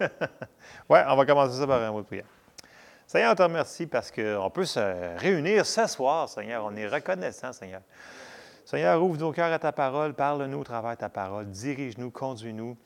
oui, 0.88 0.98
on 1.08 1.16
va 1.16 1.26
commencer 1.26 1.58
ça 1.58 1.66
par 1.66 1.82
un 1.82 1.92
mot 1.92 2.00
de 2.00 2.06
prière. 2.06 2.24
Seigneur, 3.06 3.32
on 3.32 3.34
te 3.34 3.42
remercie 3.42 3.86
parce 3.86 4.10
qu'on 4.10 4.50
peut 4.50 4.64
se 4.64 5.18
réunir 5.18 5.66
ce 5.66 5.86
soir, 5.86 6.28
Seigneur. 6.28 6.64
On 6.64 6.76
est 6.76 6.86
reconnaissant, 6.86 7.52
Seigneur. 7.52 7.82
Seigneur, 8.64 9.02
ouvre 9.02 9.18
nos 9.18 9.32
cœurs 9.32 9.52
à 9.52 9.58
ta 9.58 9.72
parole, 9.72 10.14
parle-nous 10.14 10.60
au 10.60 10.64
travers 10.64 10.92
de 10.92 11.00
ta 11.00 11.08
parole, 11.08 11.46
dirige-nous, 11.50 12.10
conduis-nous. 12.10 12.76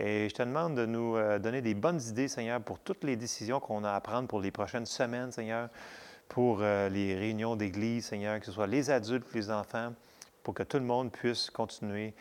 Et 0.00 0.28
je 0.28 0.34
te 0.34 0.42
demande 0.42 0.74
de 0.74 0.86
nous 0.86 1.16
euh, 1.16 1.38
donner 1.38 1.60
des 1.60 1.74
bonnes 1.74 2.00
idées, 2.00 2.28
Seigneur, 2.28 2.60
pour 2.60 2.78
toutes 2.78 3.04
les 3.04 3.14
décisions 3.14 3.60
qu'on 3.60 3.84
a 3.84 3.92
à 3.92 4.00
prendre 4.00 4.26
pour 4.26 4.40
les 4.40 4.50
prochaines 4.50 4.86
semaines, 4.86 5.30
Seigneur, 5.32 5.68
pour 6.28 6.60
euh, 6.62 6.88
les 6.88 7.14
réunions 7.14 7.54
d'église, 7.54 8.06
Seigneur, 8.06 8.40
que 8.40 8.46
ce 8.46 8.52
soit 8.52 8.66
les 8.66 8.90
adultes, 8.90 9.26
les 9.34 9.50
enfants, 9.50 9.92
pour 10.42 10.54
que 10.54 10.62
tout 10.62 10.78
le 10.78 10.84
monde 10.84 11.12
puisse 11.12 11.50
continuer 11.50 12.14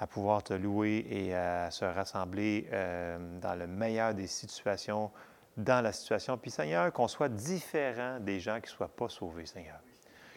à 0.00 0.06
pouvoir 0.06 0.42
te 0.42 0.54
louer 0.54 1.06
et 1.10 1.34
à 1.34 1.70
se 1.70 1.84
rassembler 1.84 2.66
euh, 2.72 3.18
dans 3.38 3.54
le 3.54 3.66
meilleur 3.66 4.14
des 4.14 4.26
situations, 4.26 5.10
dans 5.58 5.84
la 5.84 5.92
situation. 5.92 6.38
Puis 6.38 6.50
Seigneur, 6.50 6.90
qu'on 6.90 7.06
soit 7.06 7.28
différent 7.28 8.18
des 8.18 8.40
gens 8.40 8.56
qui 8.56 8.70
ne 8.70 8.76
soient 8.76 8.96
pas 8.96 9.10
sauvés, 9.10 9.44
Seigneur. 9.44 9.78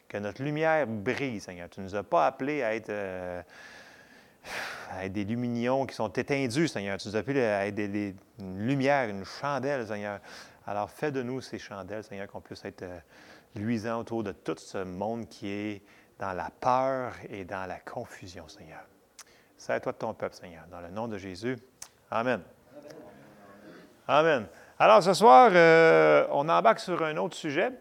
Que 0.10 0.18
notre 0.18 0.44
lumière 0.44 0.86
brille, 0.86 1.40
Seigneur. 1.40 1.70
Tu 1.70 1.80
ne 1.80 1.86
nous 1.86 1.96
as 1.96 2.04
pas 2.04 2.28
appelés 2.28 2.62
à 2.62 2.76
être, 2.76 2.90
euh, 2.90 3.42
à 4.92 5.06
être 5.06 5.14
des 5.14 5.24
luminions 5.24 5.86
qui 5.86 5.96
sont 5.96 6.12
éteindues, 6.12 6.68
Seigneur. 6.68 6.98
Tu 6.98 7.08
nous 7.08 7.16
as 7.16 7.20
appelés 7.20 7.46
à 7.46 7.66
être 7.66 7.76
des, 7.76 8.14
une 8.40 8.68
lumière, 8.68 9.08
une 9.08 9.24
chandelle, 9.24 9.88
Seigneur. 9.88 10.20
Alors 10.68 10.90
fais 10.90 11.14
de 11.14 11.24
nous 11.24 11.40
ces 11.40 11.58
chandelles, 11.58 12.04
Seigneur, 12.04 12.28
qu'on 12.28 12.42
puisse 12.42 12.66
être 12.66 12.84
euh, 12.84 13.00
luisants 13.56 14.02
autour 14.02 14.24
de 14.24 14.34
tout 14.34 14.58
ce 14.58 14.84
monde 14.84 15.30
qui 15.30 15.48
est 15.48 15.84
dans 16.20 16.34
la 16.34 16.50
peur 16.50 17.14
et 17.30 17.46
dans 17.46 17.66
la 17.66 17.80
confusion, 17.80 18.50
Seigneur. 18.50 18.84
C'est 19.66 19.72
à 19.72 19.80
toi 19.80 19.94
de 19.94 19.98
ton 19.98 20.14
peuple, 20.14 20.36
Seigneur. 20.36 20.66
Dans 20.70 20.82
le 20.82 20.90
nom 20.90 21.08
de 21.08 21.18
Jésus. 21.18 21.56
Amen. 22.12 22.42
Amen. 24.10 24.46
Alors, 24.78 25.02
ce 25.02 25.14
soir, 25.14 25.52
euh, 25.54 26.28
on 26.32 26.50
embarque 26.50 26.80
sur 26.80 27.02
un 27.02 27.16
autre 27.16 27.38
sujet. 27.38 27.72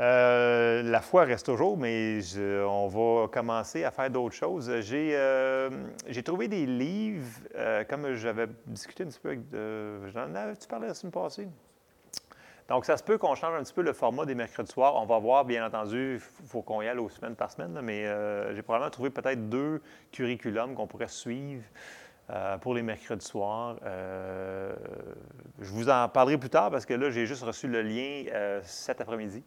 Euh, 0.00 0.82
la 0.82 1.02
foi 1.02 1.24
reste 1.24 1.44
toujours, 1.44 1.76
mais 1.76 2.20
on 2.64 2.88
va 2.88 3.28
commencer 3.28 3.84
à 3.84 3.90
faire 3.90 4.08
d'autres 4.08 4.36
choses. 4.36 4.72
J'ai 4.80 5.10
euh, 5.14 5.68
trouvé 6.24 6.48
des 6.48 6.64
livres, 6.64 7.40
comme 7.90 8.14
j'avais 8.14 8.46
discuté 8.66 9.02
un 9.02 9.08
petit 9.08 9.20
peu 9.20 9.28
avec. 9.28 9.40
J'en 10.14 10.34
avais-tu 10.34 10.66
parlé 10.66 10.86
la 10.86 10.94
semaine 10.94 11.12
passée? 11.12 11.46
Donc, 12.68 12.84
ça 12.84 12.96
se 12.96 13.04
peut 13.04 13.16
qu'on 13.16 13.34
change 13.36 13.54
un 13.54 13.62
petit 13.62 13.72
peu 13.72 13.82
le 13.82 13.92
format 13.92 14.26
des 14.26 14.34
mercredis 14.34 14.72
soirs. 14.72 14.96
On 14.96 15.06
va 15.06 15.18
voir, 15.18 15.44
bien 15.44 15.64
entendu, 15.64 16.14
il 16.14 16.46
faut 16.48 16.62
qu'on 16.62 16.82
y 16.82 16.88
aille 16.88 16.98
aux 16.98 17.08
semaines 17.08 17.36
par 17.36 17.50
semaine, 17.50 17.78
mais 17.80 18.06
euh, 18.06 18.54
j'ai 18.54 18.62
probablement 18.62 18.90
trouvé 18.90 19.10
peut-être 19.10 19.48
deux 19.48 19.80
curriculums 20.10 20.74
qu'on 20.74 20.88
pourrait 20.88 21.06
suivre 21.06 21.62
euh, 22.30 22.58
pour 22.58 22.74
les 22.74 22.82
mercredis 22.82 23.24
soirs. 23.24 23.76
Euh, 23.84 24.74
je 25.60 25.70
vous 25.70 25.88
en 25.88 26.08
parlerai 26.08 26.38
plus 26.38 26.50
tard 26.50 26.72
parce 26.72 26.86
que 26.86 26.94
là, 26.94 27.08
j'ai 27.10 27.26
juste 27.26 27.44
reçu 27.44 27.68
le 27.68 27.82
lien 27.82 28.24
cet 28.62 29.00
après-midi. 29.00 29.44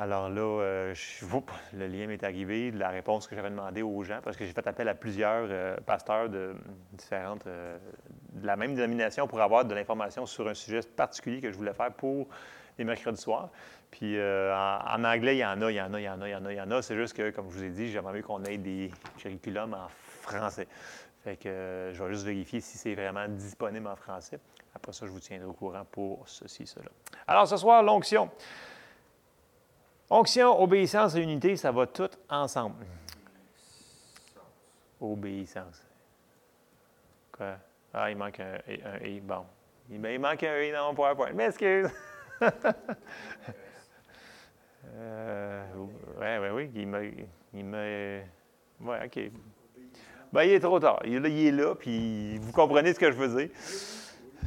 Alors 0.00 0.28
là, 0.28 0.40
euh, 0.40 0.94
le 1.72 1.86
lien 1.88 2.06
m'est 2.06 2.22
arrivé, 2.22 2.70
la 2.70 2.90
réponse 2.90 3.26
que 3.26 3.34
j'avais 3.34 3.50
demandé 3.50 3.82
aux 3.82 4.04
gens, 4.04 4.20
parce 4.22 4.36
que 4.36 4.44
j'ai 4.44 4.52
fait 4.52 4.66
appel 4.68 4.88
à 4.88 4.94
plusieurs 4.94 5.48
euh, 5.50 5.76
pasteurs 5.78 6.28
de 6.28 6.54
différentes, 6.92 7.44
euh, 7.48 7.76
de 8.34 8.46
la 8.46 8.54
même 8.54 8.76
dénomination 8.76 9.26
pour 9.26 9.40
avoir 9.40 9.64
de 9.64 9.74
l'information 9.74 10.24
sur 10.24 10.46
un 10.46 10.54
sujet 10.54 10.80
particulier 10.82 11.40
que 11.40 11.50
je 11.50 11.56
voulais 11.56 11.72
faire 11.72 11.92
pour 11.92 12.28
les 12.78 12.84
mercredis 12.84 13.20
soirs. 13.20 13.50
Puis 13.90 14.16
en, 14.20 15.02
anglais, 15.04 15.36
il 15.36 15.40
y 15.40 15.44
en 15.44 15.60
a, 15.62 15.70
il 15.72 15.74
y 15.74 15.80
en 15.80 15.92
a, 15.92 15.98
il 15.98 16.04
y 16.04 16.08
en 16.08 16.20
a, 16.20 16.28
il 16.28 16.30
y 16.30 16.36
en 16.36 16.44
a, 16.44 16.52
il 16.52 16.56
y 16.56 16.60
en 16.60 16.70
a. 16.70 16.82
C'est 16.82 16.94
juste 16.94 17.16
que, 17.16 17.30
comme 17.30 17.50
je 17.50 17.56
vous 17.56 17.64
ai 17.64 17.70
dit, 17.70 17.90
j'aimerais 17.90 18.12
mieux 18.12 18.22
qu'on 18.22 18.44
ait 18.44 18.58
des 18.58 18.92
curriculums 19.16 19.74
en 19.74 19.88
français. 20.20 20.68
Fait 21.24 21.36
que 21.36 21.90
je 21.92 22.04
vais 22.04 22.12
juste 22.12 22.24
vérifier 22.24 22.60
si 22.60 22.78
c'est 22.78 22.94
vraiment 22.94 23.26
disponible 23.26 23.88
en 23.88 23.96
français. 23.96 24.38
Après 24.74 24.92
ça, 24.92 25.06
je 25.06 25.10
vous 25.10 25.18
tiendrai 25.18 25.48
au 25.48 25.54
courant 25.54 25.84
pour 25.90 26.22
ceci, 26.28 26.66
cela. 26.66 26.90
Alors, 27.26 27.48
ce 27.48 27.56
soir, 27.56 27.82
l'onction. 27.82 28.30
Onction, 30.10 30.60
obéissance 30.62 31.14
et 31.16 31.20
unité, 31.20 31.56
ça 31.56 31.70
va 31.70 31.86
tout 31.86 32.08
ensemble. 32.28 32.86
Obéissance. 35.00 35.82
Quoi? 37.30 37.56
Ah, 37.92 38.10
il 38.10 38.16
manque 38.16 38.40
un, 38.40 38.58
un 38.66 39.04
I. 39.04 39.20
Bon. 39.20 39.44
Il, 39.90 40.04
il, 40.04 40.18
manque 40.18 40.42
un 40.42 40.60
I 40.60 40.72
dans 40.72 40.88
mon 40.88 40.94
PowerPoint. 40.94 41.32
M'excuse. 41.32 41.88
euh, 44.94 45.64
oui, 45.76 46.26
oui, 46.40 46.48
oui. 46.52 46.70
Il 46.74 46.86
me. 46.86 47.12
Il 47.54 47.64
me 47.64 48.22
oui, 48.80 48.96
OK. 49.04 49.18
Ben, 50.32 50.42
il 50.42 50.52
est 50.52 50.60
trop 50.60 50.78
tard. 50.78 51.00
Il, 51.04 51.24
il 51.26 51.46
est 51.46 51.52
là, 51.52 51.74
puis 51.74 52.38
vous 52.38 52.52
comprenez 52.52 52.94
ce 52.94 53.00
que 53.00 53.10
je 53.10 53.16
veux 53.16 53.40
dire. 53.40 53.50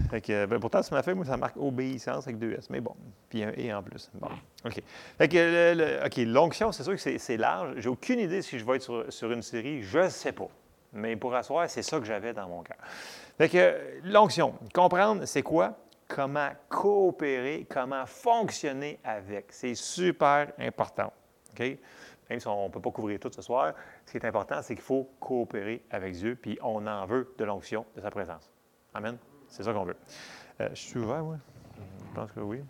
Fait 0.09 0.21
que, 0.21 0.45
ben, 0.45 0.59
pourtant, 0.59 0.81
ça 0.81 0.95
m'a 0.95 1.03
fait, 1.03 1.13
moi, 1.13 1.25
ça 1.25 1.37
marque 1.37 1.57
obéissance 1.57 2.25
avec 2.25 2.37
deux 2.37 2.53
S. 2.53 2.69
Mais 2.69 2.79
bon, 2.79 2.95
puis 3.29 3.43
un 3.43 3.51
E 3.51 3.75
en 3.75 3.83
plus. 3.83 4.09
Bon, 4.13 4.29
OK. 4.65 4.81
Fait 5.17 5.27
que, 5.27 6.05
OK, 6.05 6.17
l'onction, 6.27 6.71
c'est 6.71 6.83
sûr 6.83 6.95
que 6.95 7.17
c'est 7.17 7.37
large. 7.37 7.75
J'ai 7.77 7.89
aucune 7.89 8.19
idée 8.19 8.41
si 8.41 8.57
je 8.57 8.65
vais 8.65 8.77
être 8.77 9.05
sur, 9.09 9.31
une 9.31 9.41
série. 9.41 9.83
Je 9.83 9.99
ne 9.99 10.09
sais 10.09 10.31
pas. 10.31 10.47
Mais 10.93 11.15
pour 11.15 11.33
asseoir, 11.35 11.69
c'est 11.69 11.83
ça 11.83 11.99
que 11.99 12.05
j'avais 12.05 12.33
dans 12.33 12.47
mon 12.47 12.63
cœur. 12.63 12.77
Fait 13.37 13.49
que, 13.49 14.01
l'onction, 14.03 14.53
comprendre, 14.73 15.25
c'est 15.25 15.43
quoi? 15.43 15.77
Comment 16.07 16.49
coopérer, 16.67 17.65
comment 17.69 18.05
fonctionner 18.05 18.99
avec. 19.03 19.45
C'est 19.49 19.75
super 19.75 20.51
important. 20.59 21.13
OK? 21.53 21.77
Même 22.29 22.39
si 22.39 22.47
on 22.47 22.67
ne 22.67 22.71
peut 22.71 22.81
pas 22.81 22.91
couvrir 22.91 23.19
tout 23.19 23.31
ce 23.33 23.41
soir, 23.41 23.73
ce 24.05 24.11
qui 24.11 24.17
est 24.17 24.25
important, 24.25 24.61
c'est 24.61 24.75
qu'il 24.75 24.83
faut 24.83 25.09
coopérer 25.19 25.83
avec 25.89 26.13
Dieu, 26.13 26.37
puis 26.41 26.57
on 26.61 26.87
en 26.87 27.05
veut 27.05 27.33
de 27.37 27.43
l'onction, 27.43 27.85
de 27.95 28.01
sa 28.01 28.09
présence. 28.09 28.49
Amen. 28.93 29.17
C'est 29.51 29.63
ça 29.63 29.73
qu'on 29.73 29.83
veut. 29.83 29.97
Euh, 30.61 30.69
je 30.73 30.79
suis 30.79 30.97
ouvert, 30.97 31.23
moi? 31.23 31.37
Je 31.77 32.15
pense 32.15 32.31
que 32.31 32.39
oui. 32.39 32.61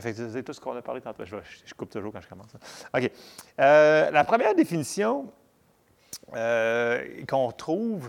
C'est 0.00 0.44
tout 0.44 0.52
ce 0.52 0.60
qu'on 0.60 0.76
a 0.76 0.82
parlé 0.82 1.00
tantôt. 1.00 1.24
Je, 1.24 1.74
coupe 1.74 1.90
toujours 1.90 2.12
quand 2.12 2.20
je 2.20 2.28
commence. 2.28 2.54
OK. 2.94 3.10
Euh, 3.58 4.10
la 4.10 4.24
première 4.24 4.54
définition 4.54 5.32
euh, 6.36 7.24
qu'on 7.26 7.50
trouve, 7.50 8.08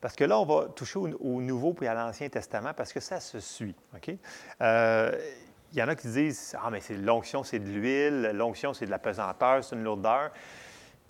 parce 0.00 0.16
que 0.16 0.24
là, 0.24 0.40
on 0.40 0.44
va 0.46 0.68
toucher 0.74 0.98
au, 0.98 1.40
Nouveau 1.40 1.74
puis 1.74 1.86
à 1.86 1.94
l'Ancien 1.94 2.28
Testament 2.28 2.72
parce 2.74 2.92
que 2.92 2.98
ça 2.98 3.20
se 3.20 3.38
suit. 3.38 3.76
OK? 3.94 4.08
Il 4.08 5.78
y 5.78 5.82
en 5.82 5.88
a 5.88 5.94
qui 5.94 6.08
disent 6.08 6.56
Ah, 6.60 6.70
mais 6.70 6.80
c'est 6.80 6.96
l'onction, 6.96 7.44
c'est 7.44 7.60
de 7.60 7.68
l'huile, 7.68 8.32
l'onction, 8.34 8.74
c'est 8.74 8.86
de 8.86 8.90
la 8.90 8.98
pesanteur, 8.98 9.62
c'est 9.62 9.76
une 9.76 9.84
lourdeur. 9.84 10.32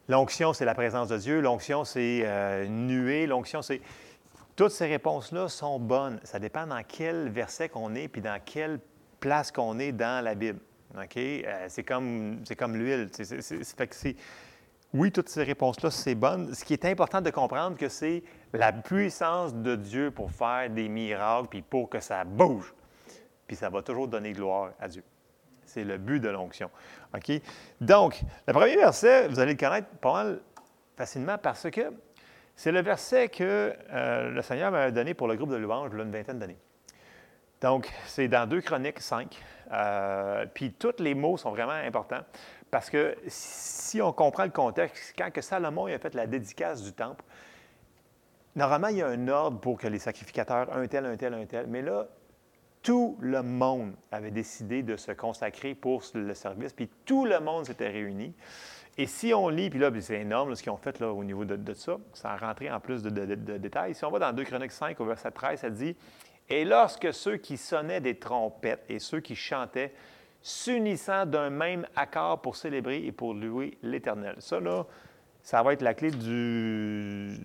L'onction, 0.09 0.53
c'est 0.53 0.65
la 0.65 0.75
présence 0.75 1.09
de 1.09 1.17
Dieu. 1.17 1.41
L'onction, 1.41 1.85
c'est 1.85 2.67
nuée. 2.69 3.27
L'onction, 3.27 3.63
c'est. 3.63 3.81
Toutes 4.61 4.73
ces 4.73 4.89
réponses-là 4.89 5.49
sont 5.49 5.79
bonnes. 5.79 6.21
Ça 6.23 6.39
dépend 6.39 6.67
dans 6.67 6.83
quel 6.87 7.31
verset 7.31 7.71
qu'on 7.71 7.95
est 7.95 8.09
puis 8.09 8.21
dans 8.21 8.39
quelle 8.45 8.79
place 9.19 9.51
qu'on 9.51 9.79
est 9.79 9.91
dans 9.91 10.23
la 10.23 10.35
Bible. 10.35 10.61
Euh, 10.95 11.65
c'est 11.69 11.83
comme, 11.83 12.43
l'huile. 12.75 13.09
Oui, 14.93 15.13
toutes 15.13 15.31
ces 15.31 15.45
réponses-là, 15.45 15.91
c'est 15.91 16.15
bonne. 16.15 16.53
Ce 16.53 16.63
qui 16.63 16.75
est 16.75 16.85
important 16.85 17.23
de 17.23 17.31
comprendre, 17.31 17.79
que 17.79 17.89
c'est 17.89 18.23
la 18.53 18.71
puissance 18.71 19.55
de 19.55 19.77
Dieu 19.77 20.11
pour 20.11 20.31
faire 20.31 20.69
des 20.69 20.91
miracles, 20.91 21.49
puis 21.49 21.63
pour 21.63 21.89
que 21.89 22.01
ça 22.01 22.23
bouge. 22.25 22.75
Puis 23.47 23.57
ça 23.57 23.71
va 23.71 23.81
toujours 23.81 24.09
donner 24.09 24.33
gloire 24.33 24.73
à 24.79 24.89
Dieu. 24.89 25.05
C'est 25.65 25.85
le 25.85 25.97
but 25.97 26.21
de 26.21 26.29
l'onction. 26.29 26.71
Donc, 27.81 28.21
le 28.47 28.53
premier 28.53 28.77
verset, 28.77 29.27
vous 29.27 29.41
allez 29.41 29.53
le 29.53 29.59
connaître 29.59 29.89
pas 30.03 30.13
mal 30.13 30.41
facilement 30.99 31.39
parce 31.39 31.71
que 31.71 31.91
c'est 32.61 32.73
le 32.73 32.83
verset 32.83 33.31
que 33.31 33.75
euh, 33.91 34.29
le 34.29 34.43
Seigneur 34.43 34.71
m'a 34.71 34.91
donné 34.91 35.15
pour 35.15 35.29
le 35.29 35.35
groupe 35.35 35.49
de 35.49 35.57
louanges 35.57 35.89
il 35.95 35.97
y 35.97 36.01
a 36.03 36.05
une 36.05 36.11
vingtaine 36.11 36.39
d'années. 36.39 36.59
Donc, 37.63 37.91
c'est 38.05 38.29
dans 38.29 38.47
2 38.47 38.61
Chroniques 38.61 39.01
5. 39.01 39.35
Euh, 39.73 40.45
puis 40.53 40.75
tous 40.75 40.97
les 40.99 41.15
mots 41.15 41.39
sont 41.39 41.53
vraiment 41.53 41.73
importants 41.73 42.21
parce 42.71 42.91
que 42.91 43.17
si 43.29 44.03
on 44.03 44.13
comprend 44.13 44.45
le 44.45 44.51
contexte, 44.51 45.15
quand 45.17 45.31
que 45.31 45.41
Salomon 45.41 45.87
a 45.87 45.99
fait 45.99 46.15
la 46.15 46.27
dédicace 46.27 46.83
du 46.83 46.93
temple, 46.93 47.25
normalement, 48.55 48.89
il 48.89 48.99
y 48.99 49.03
a 49.03 49.09
un 49.09 49.29
ordre 49.29 49.59
pour 49.59 49.79
que 49.79 49.89
les 49.89 49.99
sacrificateurs, 49.99 50.71
un 50.77 50.87
tel, 50.87 51.07
un 51.07 51.17
tel, 51.17 51.33
un 51.33 51.47
tel, 51.47 51.67
mais 51.67 51.81
là, 51.81 52.09
tout 52.83 53.17
le 53.21 53.43
monde 53.43 53.95
avait 54.13 54.31
décidé 54.31 54.83
de 54.83 54.97
se 54.97 55.13
consacrer 55.13 55.75
pour 55.75 56.03
le 56.13 56.35
service, 56.35 56.75
puis 56.75 56.91
tout 57.07 57.25
le 57.25 57.41
monde 57.41 57.65
s'était 57.65 57.89
réuni. 57.89 58.35
Et 59.01 59.07
si 59.07 59.33
on 59.33 59.49
lit, 59.49 59.71
puis 59.71 59.79
là, 59.79 59.91
c'est 59.99 60.21
énorme 60.21 60.55
ce 60.55 60.63
qu'ils 60.63 60.71
ont 60.71 60.77
fait 60.77 61.01
là, 61.01 61.11
au 61.11 61.25
niveau 61.25 61.47
de, 61.47 61.73
ça, 61.73 61.97
a 62.23 62.37
rentré 62.37 62.71
en 62.71 62.81
plus 62.81 63.03
de, 63.03 63.09
détails. 63.57 63.95
Si 63.95 64.05
on 64.05 64.11
va 64.11 64.19
dans 64.19 64.31
2 64.31 64.45
Chroniques 64.45 64.73
5, 64.73 65.01
au 65.01 65.07
verset 65.07 65.31
13, 65.31 65.61
ça 65.61 65.71
dit 65.71 65.97
Et 66.51 66.67
lorsque 66.67 67.11
ceux 67.15 67.39
qui 67.39 67.57
sonnaient 67.57 68.03
des 68.03 68.19
trompettes 68.19 68.85
et 68.91 68.99
ceux 68.99 69.21
qui 69.21 69.35
chantaient, 69.35 69.95
s'unissant 70.43 71.25
d'un 71.25 71.49
même 71.49 71.87
accord 71.97 72.43
pour 72.43 72.57
célébrer 72.57 73.03
et 73.03 73.11
pour 73.11 73.33
louer 73.33 73.79
l'Éternel. 73.83 74.35
Ça, 74.39 74.61
là, 74.61 74.85
ça 75.43 75.63
va 75.63 75.73
être 75.73 75.81
la 75.81 75.95
clé 75.95 76.11
du, 76.11 77.39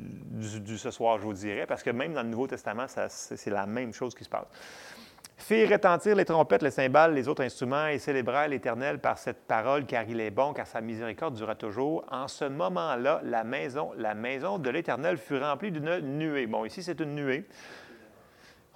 du, 0.60 0.78
ce 0.78 0.92
soir, 0.92 1.20
je 1.20 1.24
vous 1.24 1.32
dirais, 1.32 1.66
parce 1.66 1.84
que 1.84 1.90
même 1.90 2.14
dans 2.14 2.24
le 2.24 2.30
Nouveau 2.30 2.48
Testament, 2.48 2.88
c'est 3.08 3.50
la 3.50 3.66
même 3.66 3.94
chose 3.94 4.14
qui 4.14 4.26
se 4.26 4.30
passe 4.30 4.48
fit 5.38 5.66
retentir 5.66 6.16
les 6.16 6.26
trompettes, 6.26 6.62
les 6.62 6.72
cymbales, 6.72 7.14
les 7.14 7.28
autres 7.28 7.44
instruments 7.44 7.88
et 7.88 8.00
célébrer 8.00 8.48
l'Éternel 8.48 9.00
par 9.00 9.18
cette 9.18 9.44
parole, 9.48 9.86
car 9.86 10.04
il 10.08 10.20
est 10.20 10.32
bon, 10.32 10.54
car 10.54 10.66
sa 10.66 10.82
miséricorde 10.82 11.36
durera 11.36 11.56
toujours. 11.56 12.06
En 12.10 12.28
ce 12.28 12.46
moment-là, 12.46 13.22
la 13.24 13.44
maison, 13.44 13.92
la 13.98 14.14
maison 14.16 14.58
de 14.58 14.70
l'Éternel 14.70 15.18
fut 15.18 15.38
remplie 15.38 15.72
d'une 15.72 15.98
nuée. 16.18 16.48
Bon, 16.48 16.66
ici, 16.66 16.84
c'est 16.84 17.00
une 17.00 17.16
nuée. 17.16 17.46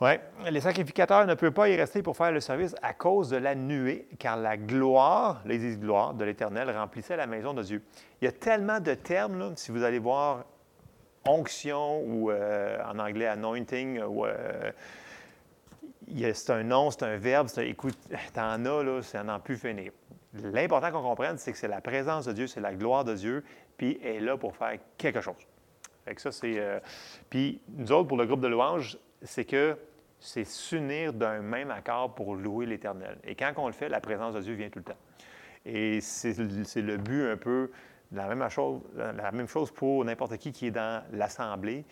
Oui, 0.02 0.12
les 0.50 0.62
sacrificateurs 0.62 1.26
ne 1.26 1.34
peuvent 1.34 1.52
pas 1.52 1.68
y 1.68 1.76
rester 1.76 2.02
pour 2.02 2.16
faire 2.16 2.32
le 2.32 2.40
service 2.40 2.74
à 2.82 2.94
cause 2.94 3.30
de 3.30 3.38
la 3.38 3.54
nuée, 3.54 4.08
car 4.18 4.38
la 4.38 4.56
gloire, 4.56 5.42
les 5.46 5.76
gloire 5.76 6.14
de 6.14 6.24
l'Éternel 6.24 6.72
remplissait 6.72 7.18
la 7.18 7.28
maison 7.28 7.54
de 7.54 7.64
Dieu. 7.64 7.84
Il 8.22 8.26
y 8.26 8.28
a 8.30 8.32
tellement 8.32 8.80
de 8.80 8.94
termes, 8.94 9.54
si 9.58 9.72
vous 9.72 9.84
allez 9.84 10.00
voir 10.00 10.46
onction 11.28 12.02
ou 12.02 12.32
euh, 12.32 12.78
en 12.86 12.98
anglais 12.98 13.28
anointing, 13.28 14.02
ou, 14.04 14.26
euh, 14.26 14.72
c'est 16.34 16.52
un 16.52 16.64
nom, 16.64 16.92
c'est 16.92 17.04
un 17.04 17.18
verbe, 17.18 17.48
c'est, 17.48 17.68
écoute, 17.68 17.98
t'en 18.34 18.66
as, 18.66 18.84
là, 18.84 19.02
ça 19.02 19.24
n'en 19.24 19.40
plus 19.40 19.58
finir. 19.58 19.92
L'important 20.34 20.92
qu'on 20.92 21.02
comprenne, 21.02 21.38
c'est 21.38 21.52
que 21.52 21.58
c'est 21.58 21.68
la 21.68 21.82
présence 21.82 22.26
de 22.26 22.34
Dieu, 22.34 22.48
c'est 22.48 22.62
la 22.62 22.74
gloire 22.74 23.04
de 23.04 23.16
Dieu, 23.16 23.44
puis 23.78 24.00
elle 24.04 24.16
est 24.16 24.20
là 24.20 24.38
pour 24.38 24.56
faire 24.56 24.78
quelque 24.98 25.22
chose. 25.22 25.48
Fait 26.06 26.20
ça, 26.20 26.32
c'est. 26.32 26.60
Euh, 26.60 26.80
puis 27.30 27.62
nous 27.70 27.92
autres, 27.92 28.08
pour 28.08 28.18
le 28.18 28.26
groupe 28.26 28.42
de 28.42 28.48
louanges, 28.48 28.98
c'est 29.24 29.46
que 29.46 29.78
c'est 30.20 30.44
s'unir 30.44 31.14
d'un 31.14 31.40
même 31.40 31.72
accord 31.72 32.14
pour 32.14 32.36
louer 32.36 32.66
l'Éternel. 32.66 33.18
Et 33.24 33.36
quand 33.36 33.54
on 33.58 33.68
le 33.68 33.74
fait, 33.74 33.90
la 33.90 34.02
présence 34.02 34.34
de 34.36 34.42
Dieu 34.42 34.54
vient 34.54 34.70
tout 34.70 34.80
le 34.80 34.86
temps. 34.86 35.00
Et 35.66 36.02
c'est 36.02 36.38
le 36.38 36.98
but 36.98 37.30
un 37.30 37.38
peu, 37.38 37.72
la 38.12 38.28
même 38.34 38.48
chose, 38.50 38.82
la 38.96 39.32
même 39.32 39.48
chose 39.48 39.72
pour 39.72 40.04
n'importe 40.04 40.38
qui 40.38 40.52
qui 40.52 40.68
est 40.68 40.72
dans 40.72 41.04
l'Assemblée. 41.12 41.86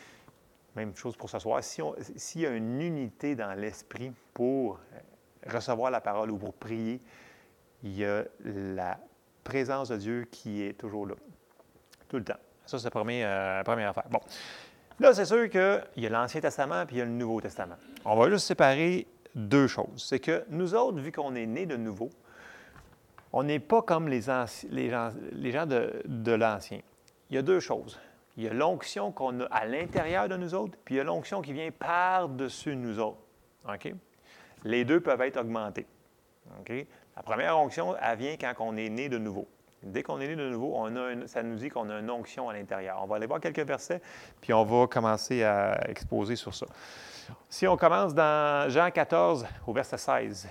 Même 0.77 0.95
chose 0.95 1.17
pour 1.17 1.27
ce 1.27 1.39
soir. 1.39 1.61
S'il 1.63 2.41
y 2.41 2.45
a 2.45 2.51
une 2.51 2.79
unité 2.79 3.35
dans 3.35 3.59
l'esprit 3.59 4.13
pour 4.33 4.79
recevoir 5.45 5.89
la 5.89 6.01
parole 6.01 6.29
ou 6.29 6.37
pour 6.37 6.53
prier, 6.53 7.01
il 7.81 7.97
y 7.97 8.05
a 8.05 8.23
la 8.45 8.99
présence 9.43 9.89
de 9.89 9.97
Dieu 9.97 10.27
qui 10.29 10.61
est 10.61 10.73
toujours 10.73 11.07
là, 11.07 11.15
tout 12.07 12.17
le 12.17 12.23
temps. 12.23 12.37
Ça, 12.67 12.77
c'est 12.77 12.85
la 12.85 12.91
première, 12.91 13.27
euh, 13.27 13.63
première 13.63 13.89
affaire. 13.89 14.05
Bon. 14.11 14.19
Là, 14.99 15.13
c'est 15.15 15.25
sûr 15.25 15.49
qu'il 15.49 16.03
y 16.03 16.05
a 16.05 16.09
l'Ancien 16.09 16.41
Testament 16.41 16.85
puis 16.85 16.97
il 16.97 16.99
y 16.99 17.01
a 17.01 17.05
le 17.05 17.11
Nouveau 17.11 17.41
Testament. 17.41 17.77
On 18.05 18.15
va 18.15 18.29
juste 18.29 18.45
séparer 18.45 19.07
deux 19.33 19.67
choses. 19.67 20.05
C'est 20.07 20.19
que 20.19 20.43
nous 20.49 20.75
autres, 20.75 20.99
vu 20.99 21.11
qu'on 21.11 21.33
est 21.33 21.47
nés 21.47 21.65
de 21.65 21.75
nouveau, 21.75 22.11
on 23.33 23.43
n'est 23.43 23.59
pas 23.59 23.81
comme 23.81 24.07
les, 24.09 24.21
les 24.69 24.89
gens, 24.91 25.11
les 25.31 25.51
gens 25.51 25.65
de, 25.65 26.03
de 26.05 26.31
l'Ancien. 26.33 26.81
Il 27.31 27.35
y 27.35 27.39
a 27.39 27.41
deux 27.41 27.59
choses. 27.59 27.99
Il 28.37 28.43
y 28.43 28.47
a 28.47 28.53
l'onction 28.53 29.11
qu'on 29.11 29.41
a 29.41 29.45
à 29.45 29.65
l'intérieur 29.65 30.29
de 30.29 30.37
nous 30.37 30.53
autres, 30.53 30.77
puis 30.85 30.95
il 30.95 30.97
y 30.99 31.01
a 31.01 31.03
l'onction 31.03 31.41
qui 31.41 31.53
vient 31.53 31.71
par-dessus 31.71 32.75
nous 32.75 32.99
autres. 32.99 33.17
Les 34.63 34.85
deux 34.85 35.01
peuvent 35.01 35.21
être 35.21 35.37
augmentés. 35.37 35.87
La 37.15 37.23
première 37.23 37.57
onction, 37.57 37.95
elle 37.99 38.17
vient 38.17 38.37
quand 38.37 38.53
on 38.59 38.77
est 38.77 38.89
né 38.89 39.09
de 39.09 39.17
nouveau. 39.17 39.47
Dès 39.83 40.03
qu'on 40.03 40.19
est 40.19 40.27
né 40.27 40.35
de 40.35 40.49
nouveau, 40.49 40.73
on 40.75 40.95
a 40.95 41.27
ça 41.27 41.43
nous 41.43 41.55
dit 41.55 41.69
qu'on 41.69 41.89
a 41.89 41.99
une 41.99 42.09
onction 42.09 42.49
à 42.49 42.53
l'intérieur. 42.53 42.99
On 43.01 43.07
va 43.07 43.15
aller 43.15 43.27
voir 43.27 43.39
quelques 43.39 43.65
versets, 43.65 44.01
puis 44.41 44.53
on 44.53 44.63
va 44.63 44.87
commencer 44.87 45.43
à 45.43 45.89
exposer 45.89 46.35
sur 46.35 46.53
ça. 46.53 46.65
Si 47.49 47.67
on 47.67 47.75
commence 47.75 48.13
dans 48.13 48.69
Jean 48.69 48.89
14, 48.91 49.45
au 49.65 49.73
verset 49.73 49.97
16, 49.97 50.47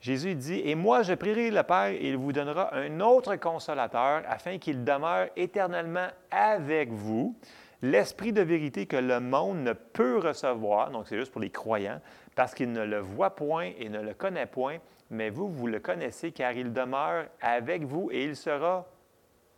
Jésus 0.00 0.34
dit, 0.34 0.62
Et 0.64 0.74
moi 0.74 1.02
je 1.02 1.14
prierai 1.14 1.50
le 1.50 1.62
Père, 1.62 1.88
et 1.88 2.08
il 2.08 2.16
vous 2.16 2.32
donnera 2.32 2.74
un 2.74 3.00
autre 3.00 3.36
consolateur, 3.36 4.22
afin 4.26 4.58
qu'il 4.58 4.84
demeure 4.84 5.28
éternellement 5.36 6.08
avec 6.30 6.90
vous, 6.90 7.36
l'Esprit 7.82 8.32
de 8.32 8.42
vérité 8.42 8.86
que 8.86 8.96
le 8.96 9.20
monde 9.20 9.58
ne 9.58 9.72
peut 9.72 10.18
recevoir, 10.18 10.90
donc 10.90 11.06
c'est 11.06 11.18
juste 11.18 11.32
pour 11.32 11.40
les 11.40 11.50
croyants, 11.50 12.00
parce 12.34 12.54
qu'il 12.54 12.72
ne 12.72 12.84
le 12.84 12.98
voit 12.98 13.34
point 13.34 13.70
et 13.78 13.88
ne 13.88 14.00
le 14.00 14.14
connaît 14.14 14.46
point, 14.46 14.78
mais 15.10 15.28
vous, 15.28 15.48
vous 15.48 15.66
le 15.66 15.80
connaissez 15.80 16.32
car 16.32 16.52
il 16.52 16.72
demeure 16.72 17.26
avec 17.40 17.82
vous 17.82 18.10
et 18.12 18.24
il 18.24 18.36
sera 18.36 18.86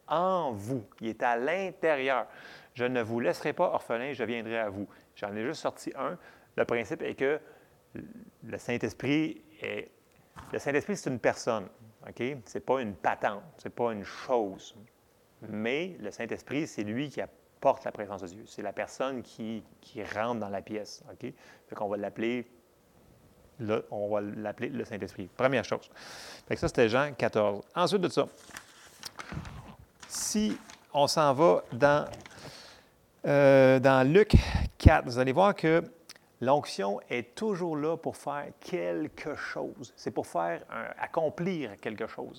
en 0.09 0.53
vous. 0.53 0.85
Il 1.01 1.09
est 1.09 1.23
à 1.23 1.37
l'intérieur. 1.37 2.27
Je 2.75 2.85
ne 2.85 3.03
vous 3.03 3.21
laisserai 3.21 3.53
pas 3.53 3.65
orphelin, 3.65 4.13
je 4.13 4.25
viendrai 4.25 4.59
à 4.59 4.71
vous. 4.71 4.89
J'en 5.15 5.35
ai 5.37 5.45
juste 5.45 5.61
sorti 5.61 5.93
un. 5.97 6.17
Le 6.57 6.65
principe 6.65 7.03
est 7.03 7.15
que 7.15 7.39
le 7.95 8.59
Saint-Esprit 8.59 9.43
est. 9.61 9.91
Le 10.53 10.59
Saint-Esprit, 10.59 10.97
c'est 10.97 11.11
une 11.11 11.19
personne. 11.19 11.67
OK? 12.07 12.17
Ce 12.19 12.55
n'est 12.55 12.65
pas 12.65 12.81
une 12.81 12.95
patente, 12.95 13.43
ce 13.59 13.69
n'est 13.69 13.75
pas 13.75 13.93
une 13.93 14.05
chose. 14.05 14.77
Mais 15.49 15.97
le 16.01 16.11
Saint-Esprit, 16.11 16.67
c'est 16.67 16.85
lui 16.85 17.09
qui 17.09 17.21
apporte 17.21 17.85
la 17.85 17.93
présence 17.93 18.23
de 18.23 18.27
Dieu. 18.29 18.45
C'est 18.47 18.63
la 18.63 18.73
personne 18.73 19.23
qui, 19.23 19.65
qui 19.81 20.03
rentre 20.05 20.41
dans 20.41 20.49
la 20.49 20.63
pièce. 20.63 21.03
OK? 21.11 21.33
Fait 21.69 21.75
qu'on 21.75 21.89
va 21.89 21.97
l'appeler 21.97 22.47
on 23.91 24.09
va 24.09 24.21
l'appeler 24.21 24.69
le 24.69 24.85
Saint-Esprit. 24.85 25.29
Première 25.37 25.65
chose. 25.65 25.91
ça, 26.57 26.69
c'était 26.69 26.89
Jean 26.89 27.13
14. 27.17 27.65
Ensuite 27.75 28.01
de 28.01 28.09
ça, 28.09 28.27
si 30.09 30.57
on 30.93 31.07
s'en 31.07 31.33
va 31.33 31.63
dans, 31.73 32.07
euh, 33.27 33.79
dans 33.79 34.07
Luc 34.11 34.35
4, 34.79 35.05
vous 35.05 35.19
allez 35.19 35.33
voir 35.33 35.55
que 35.55 35.83
l'onction 36.43 37.01
est 37.09 37.35
toujours 37.37 37.77
là 37.77 37.97
pour 37.97 38.17
faire 38.17 38.49
quelque 38.61 39.37
chose. 39.37 39.95
C'est 39.97 40.11
pour 40.11 40.27
faire 40.27 40.63
accomplir 40.99 41.77
quelque 41.81 42.09
chose. 42.09 42.37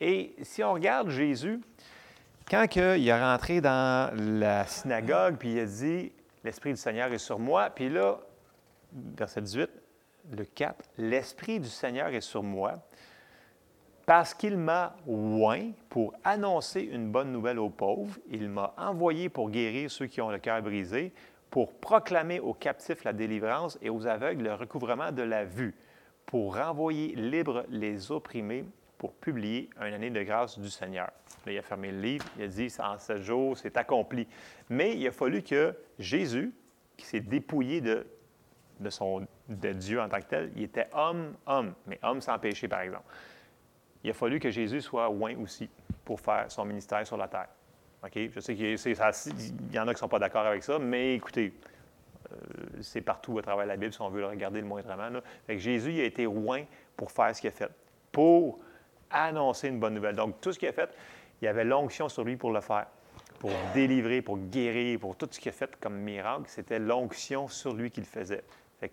Et 0.00 0.34
si 0.42 0.64
on 0.64 0.72
regarde 0.72 1.10
Jésus, 1.10 1.60
quand 2.50 2.64
il 2.74 3.06
est 3.06 3.20
rentré 3.20 3.60
dans 3.60 4.12
la 4.18 4.66
synagogue, 4.66 5.36
puis 5.36 5.52
il 5.52 5.60
a 5.60 5.66
dit, 5.66 6.12
l'Esprit 6.42 6.70
du 6.70 6.78
Seigneur 6.78 7.12
est 7.12 7.18
sur 7.18 7.38
moi, 7.38 7.68
puis 7.68 7.90
là, 7.90 8.18
verset 8.92 9.42
18, 9.42 9.70
le 10.32 10.44
4, 10.44 10.82
l'Esprit 10.96 11.60
du 11.60 11.68
Seigneur 11.68 12.08
est 12.08 12.22
sur 12.22 12.42
moi 12.42 12.82
parce 14.06 14.34
qu'il 14.34 14.56
m'a 14.56 14.96
oint 15.06 15.70
pour 15.90 16.14
annoncer 16.24 16.80
une 16.80 17.10
bonne 17.10 17.30
nouvelle 17.32 17.58
aux 17.58 17.70
pauvres. 17.70 18.18
Il 18.30 18.48
m'a 18.48 18.74
envoyé 18.76 19.28
pour 19.28 19.50
guérir 19.50 19.90
ceux 19.90 20.06
qui 20.06 20.20
ont 20.20 20.30
le 20.30 20.38
cœur 20.38 20.62
brisé, 20.62 21.12
pour 21.54 21.72
proclamer 21.72 22.40
aux 22.40 22.52
captifs 22.52 23.04
la 23.04 23.12
délivrance 23.12 23.78
et 23.80 23.88
aux 23.88 24.08
aveugles 24.08 24.42
le 24.42 24.54
recouvrement 24.54 25.12
de 25.12 25.22
la 25.22 25.44
vue, 25.44 25.72
pour 26.26 26.56
renvoyer 26.56 27.14
libres 27.14 27.64
les 27.68 28.10
opprimés, 28.10 28.64
pour 28.98 29.12
publier 29.12 29.70
une 29.80 29.94
année 29.94 30.10
de 30.10 30.20
grâce 30.24 30.58
du 30.58 30.68
Seigneur. 30.68 31.12
Là, 31.46 31.52
il 31.52 31.58
a 31.58 31.62
fermé 31.62 31.92
le 31.92 32.00
livre, 32.00 32.26
il 32.36 32.42
a 32.42 32.48
dit, 32.48 32.74
en 32.80 32.98
sept 32.98 33.22
jours, 33.22 33.56
c'est 33.56 33.76
accompli. 33.76 34.26
Mais 34.68 34.96
il 34.96 35.06
a 35.06 35.12
fallu 35.12 35.44
que 35.44 35.76
Jésus, 35.96 36.52
qui 36.96 37.06
s'est 37.06 37.20
dépouillé 37.20 37.80
de 37.80 38.04
de, 38.80 38.90
son, 38.90 39.24
de 39.48 39.72
Dieu 39.74 40.00
en 40.00 40.08
tant 40.08 40.18
que 40.18 40.26
tel. 40.26 40.50
Il 40.56 40.64
était 40.64 40.88
homme, 40.92 41.36
homme, 41.46 41.74
mais 41.86 42.00
homme 42.02 42.20
sans 42.20 42.36
péché, 42.36 42.66
par 42.66 42.80
exemple. 42.80 43.04
Il 44.02 44.10
a 44.10 44.12
fallu 44.12 44.40
que 44.40 44.50
Jésus 44.50 44.80
soit 44.80 45.08
oint 45.08 45.36
aussi 45.40 45.70
pour 46.04 46.18
faire 46.18 46.50
son 46.50 46.64
ministère 46.64 47.06
sur 47.06 47.16
la 47.16 47.28
terre. 47.28 47.46
OK? 48.04 48.30
Je 48.34 48.40
sais 48.40 48.54
qu'il 48.54 48.68
y, 48.68 49.78
en 49.78 49.82
a 49.82 49.86
qui 49.86 49.90
ne 49.90 49.94
sont 49.94 50.08
pas 50.08 50.18
d'accord 50.18 50.46
avec 50.46 50.62
ça, 50.62 50.78
mais 50.78 51.14
écoutez, 51.14 51.52
euh, 52.30 52.36
c'est 52.80 53.00
partout 53.00 53.38
à 53.38 53.42
travers 53.42 53.66
la 53.66 53.76
Bible 53.76 53.92
si 53.92 54.00
on 54.00 54.10
veut 54.10 54.20
le 54.20 54.26
regarder 54.26 54.60
le 54.60 54.66
moindrement. 54.66 55.08
Là. 55.08 55.22
Fait 55.46 55.54
que 55.54 55.60
Jésus 55.60 56.00
a 56.00 56.04
été 56.04 56.26
oint 56.26 56.64
pour 56.96 57.10
faire 57.10 57.34
ce 57.34 57.40
qu'il 57.40 57.48
a 57.48 57.52
fait, 57.52 57.70
pour 58.12 58.58
annoncer 59.10 59.68
une 59.68 59.80
bonne 59.80 59.94
nouvelle. 59.94 60.16
Donc, 60.16 60.40
tout 60.40 60.52
ce 60.52 60.58
qu'il 60.58 60.68
a 60.68 60.72
fait, 60.72 60.90
il 61.40 61.46
y 61.46 61.48
avait 61.48 61.64
l'onction 61.64 62.08
sur 62.08 62.24
lui 62.24 62.36
pour 62.36 62.52
le 62.52 62.60
faire, 62.60 62.86
pour 63.38 63.52
délivrer, 63.72 64.22
pour 64.22 64.38
guérir, 64.38 65.00
pour 65.00 65.16
tout 65.16 65.28
ce 65.30 65.40
qu'il 65.40 65.50
a 65.50 65.52
fait 65.52 65.76
comme 65.80 65.96
miracle. 65.96 66.44
C'était 66.46 66.78
l'onction 66.78 67.48
sur 67.48 67.74
lui 67.74 67.90
qu'il 67.90 68.04
faisait 68.04 68.44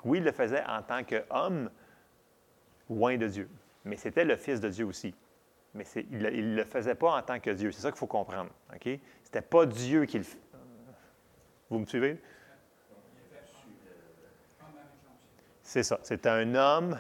oui, 0.06 0.20
il 0.20 0.24
le 0.24 0.32
faisait 0.32 0.64
en 0.68 0.82
tant 0.82 1.04
qu'homme 1.04 1.70
loin 2.90 3.18
de 3.18 3.28
Dieu, 3.28 3.50
mais 3.86 3.98
c'était 3.98 4.26
le 4.26 4.36
Fils 4.36 4.60
de 4.60 4.70
Dieu 4.70 4.86
aussi. 4.86 5.14
Mais 5.74 5.86
il 5.96 6.18
ne 6.18 6.56
le 6.56 6.64
faisait 6.66 6.96
pas 6.96 7.18
en 7.18 7.22
tant 7.22 7.40
que 7.40 7.50
Dieu. 7.52 7.72
C'est 7.72 7.82
ça 7.82 7.92
qu'il 7.92 8.00
faut 8.00 8.08
comprendre. 8.08 8.50
OK? 8.74 8.84
Ce 8.84 8.90
n'était 8.90 9.42
pas 9.42 9.66
Dieu 9.66 10.06
qui 10.06 10.20
le 10.20 10.26
Vous 11.70 11.80
me 11.80 11.86
suivez? 11.86 12.22
C'est 15.64 15.84
ça. 15.84 16.00
C'était 16.04 16.30
un 16.30 16.56
homme. 16.56 17.00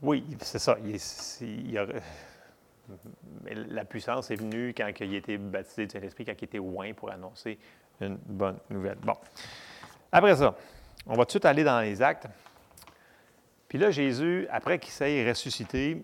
Oui, 0.00 0.24
c'est 0.40 0.58
ça. 0.58 0.76
Il, 0.82 0.96
il, 1.42 2.02
mais 3.42 3.54
la 3.54 3.84
puissance 3.84 4.30
est 4.30 4.36
venue 4.36 4.74
quand 4.76 4.90
il 5.00 5.14
a 5.14 5.16
été 5.16 5.38
baptisé 5.38 5.86
du 5.86 5.92
Saint-Esprit, 5.92 6.24
quand 6.24 6.34
il 6.38 6.44
était 6.44 6.58
loin 6.58 6.92
pour 6.92 7.10
annoncer 7.10 7.58
une 8.00 8.16
bonne 8.16 8.58
nouvelle. 8.70 8.98
Bon. 9.02 9.14
Après 10.12 10.36
ça, 10.36 10.56
on 11.06 11.14
va 11.14 11.24
tout 11.24 11.24
de 11.24 11.30
suite 11.30 11.44
aller 11.44 11.64
dans 11.64 11.80
les 11.80 12.02
actes. 12.02 12.26
Puis 13.68 13.78
là, 13.78 13.90
Jésus, 13.90 14.46
après 14.50 14.78
qu'il 14.78 14.92
s'est 14.92 15.28
ressuscité, 15.28 16.02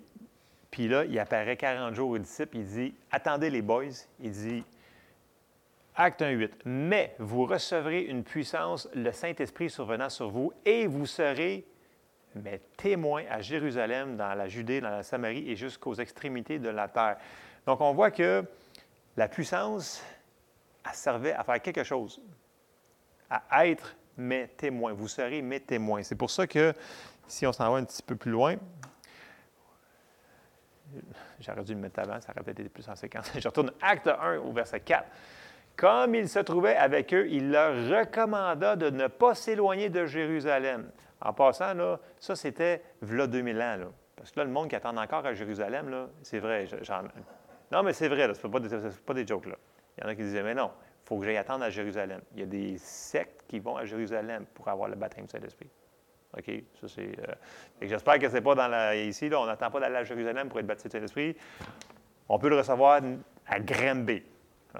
puis 0.70 0.88
là, 0.88 1.04
il 1.04 1.18
apparaît 1.18 1.56
40 1.56 1.94
jours 1.94 2.10
aux 2.10 2.18
disciples, 2.18 2.58
il 2.58 2.66
dit 2.66 2.94
Attendez 3.10 3.50
les 3.50 3.62
boys, 3.62 3.84
il 4.20 4.30
dit 4.30 4.64
Acte 5.96 6.22
1, 6.22 6.30
8. 6.30 6.52
Mais 6.64 7.14
vous 7.18 7.46
recevrez 7.46 8.02
une 8.02 8.24
puissance, 8.24 8.88
le 8.94 9.12
Saint-Esprit 9.12 9.70
survenant 9.70 10.08
sur 10.08 10.30
vous, 10.30 10.52
et 10.64 10.86
vous 10.86 11.06
serez 11.06 11.64
mais 12.34 12.60
témoin 12.76 13.24
à 13.28 13.40
Jérusalem, 13.40 14.16
dans 14.16 14.34
la 14.34 14.48
Judée, 14.48 14.80
dans 14.80 14.90
la 14.90 15.02
Samarie 15.02 15.50
et 15.50 15.56
jusqu'aux 15.56 15.94
extrémités 15.94 16.58
de 16.58 16.68
la 16.68 16.88
terre. 16.88 17.16
Donc, 17.66 17.80
on 17.80 17.92
voit 17.92 18.10
que 18.10 18.44
la 19.16 19.28
puissance, 19.28 20.02
elle 20.86 20.94
servait 20.94 21.32
à 21.32 21.42
faire 21.42 21.60
quelque 21.60 21.82
chose, 21.82 22.20
à 23.28 23.66
être 23.66 23.96
mes 24.20 24.48
témoins. 24.48 24.92
Vous 24.92 25.08
serez 25.08 25.42
mes 25.42 25.60
témoins. 25.60 26.02
C'est 26.02 26.14
pour 26.14 26.30
ça 26.30 26.46
que, 26.46 26.72
si 27.26 27.46
on 27.46 27.52
s'en 27.52 27.70
va 27.72 27.78
un 27.78 27.84
petit 27.84 28.02
peu 28.02 28.16
plus 28.16 28.30
loin, 28.30 28.56
J'aurais 31.40 31.64
dû 31.64 31.74
le 31.74 31.80
mettre 31.80 32.00
avant, 32.00 32.20
ça 32.20 32.32
aurait 32.32 32.42
peut-être 32.44 32.60
été 32.60 32.68
plus 32.68 32.88
en 32.88 32.96
séquence. 32.96 33.30
Je 33.38 33.46
retourne 33.46 33.72
acte 33.80 34.08
1 34.08 34.38
au 34.38 34.52
verset 34.52 34.80
4. 34.80 35.04
Comme 35.76 36.14
il 36.14 36.28
se 36.28 36.40
trouvait 36.40 36.76
avec 36.76 37.14
eux, 37.14 37.26
il 37.28 37.50
leur 37.50 37.74
recommanda 37.74 38.76
de 38.76 38.90
ne 38.90 39.06
pas 39.06 39.34
s'éloigner 39.34 39.88
de 39.88 40.04
Jérusalem. 40.04 40.90
En 41.20 41.32
passant, 41.32 41.74
là, 41.74 41.98
ça, 42.18 42.36
c'était 42.36 42.82
v'là 43.00 43.26
2000 43.26 43.56
ans. 43.56 43.76
Là. 43.76 43.86
Parce 44.16 44.30
que 44.30 44.40
là, 44.40 44.44
le 44.44 44.50
monde 44.50 44.68
qui 44.68 44.76
attend 44.76 44.96
encore 44.96 45.24
à 45.24 45.32
Jérusalem, 45.32 45.88
là, 45.88 46.08
c'est 46.22 46.38
vrai. 46.38 46.66
Non, 47.72 47.82
mais 47.82 47.92
c'est 47.92 48.08
vrai, 48.08 48.22
ce 48.34 48.46
ne 48.46 48.52
pas, 48.52 48.60
pas, 49.06 49.14
des 49.14 49.26
jokes. 49.26 49.46
Là. 49.46 49.56
Il 49.96 50.04
y 50.04 50.06
en 50.06 50.10
a 50.10 50.14
qui 50.14 50.22
disaient, 50.22 50.42
mais 50.42 50.54
non, 50.54 50.70
faut 51.10 51.18
que 51.18 51.24
j'aille 51.24 51.38
attendre 51.38 51.64
à 51.64 51.70
Jérusalem. 51.70 52.20
Il 52.34 52.38
y 52.38 52.42
a 52.44 52.46
des 52.46 52.78
sectes 52.78 53.42
qui 53.48 53.58
vont 53.58 53.76
à 53.76 53.84
Jérusalem 53.84 54.46
pour 54.54 54.68
avoir 54.68 54.88
le 54.88 54.94
baptême 54.94 55.24
du 55.24 55.30
Saint-Esprit. 55.32 55.66
OK? 56.38 56.48
Ça, 56.80 56.86
c'est. 56.86 57.18
Euh, 57.18 57.34
j'espère 57.82 58.20
que 58.20 58.28
ce 58.28 58.34
n'est 58.34 58.40
pas 58.40 58.54
dans 58.54 58.68
la. 58.68 58.94
Ici, 58.94 59.28
là, 59.28 59.40
on 59.40 59.46
n'attend 59.46 59.72
pas 59.72 59.80
d'aller 59.80 59.96
à 59.96 60.04
Jérusalem 60.04 60.48
pour 60.48 60.60
être 60.60 60.68
baptisé 60.68 60.88
du 60.88 60.92
Saint-Esprit. 60.98 61.36
On 62.28 62.38
peut 62.38 62.48
le 62.48 62.58
recevoir 62.58 63.02
à 63.48 63.58
Granby. 63.58 64.22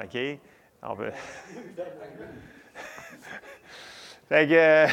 OK? 0.01 0.19
On 0.85 0.95
peut. 0.95 1.11
fait 4.29 4.47
que. 4.47 4.55
Euh, 4.55 4.87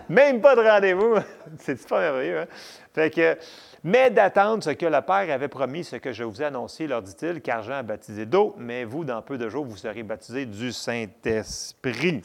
Même 0.08 0.40
pas 0.40 0.56
de 0.56 0.62
rendez-vous. 0.62 1.16
C'est 1.58 1.86
pas 1.90 2.00
merveilleux. 2.00 2.40
Hein? 2.40 2.48
Fait 2.94 3.14
que, 3.14 3.38
mais 3.84 4.12
d'attendre 4.12 4.64
ce 4.64 4.70
que 4.70 4.86
le 4.86 5.02
Père 5.02 5.34
avait 5.34 5.48
promis, 5.48 5.84
ce 5.84 5.96
que 5.96 6.12
je 6.12 6.24
vous 6.24 6.42
ai 6.42 6.46
annoncé, 6.46 6.88
leur 6.88 7.02
dit-il, 7.02 7.42
car 7.42 7.64
Jean 7.64 7.76
a 7.76 7.84
baptisé 7.84 8.26
d'eau, 8.26 8.56
mais 8.58 8.84
vous, 8.84 9.04
dans 9.04 9.22
peu 9.22 9.38
de 9.38 9.50
jours, 9.50 9.66
vous 9.66 9.78
serez 9.78 10.04
baptisés 10.04 10.46
du 10.46 10.72
Saint-Esprit. 10.72 12.22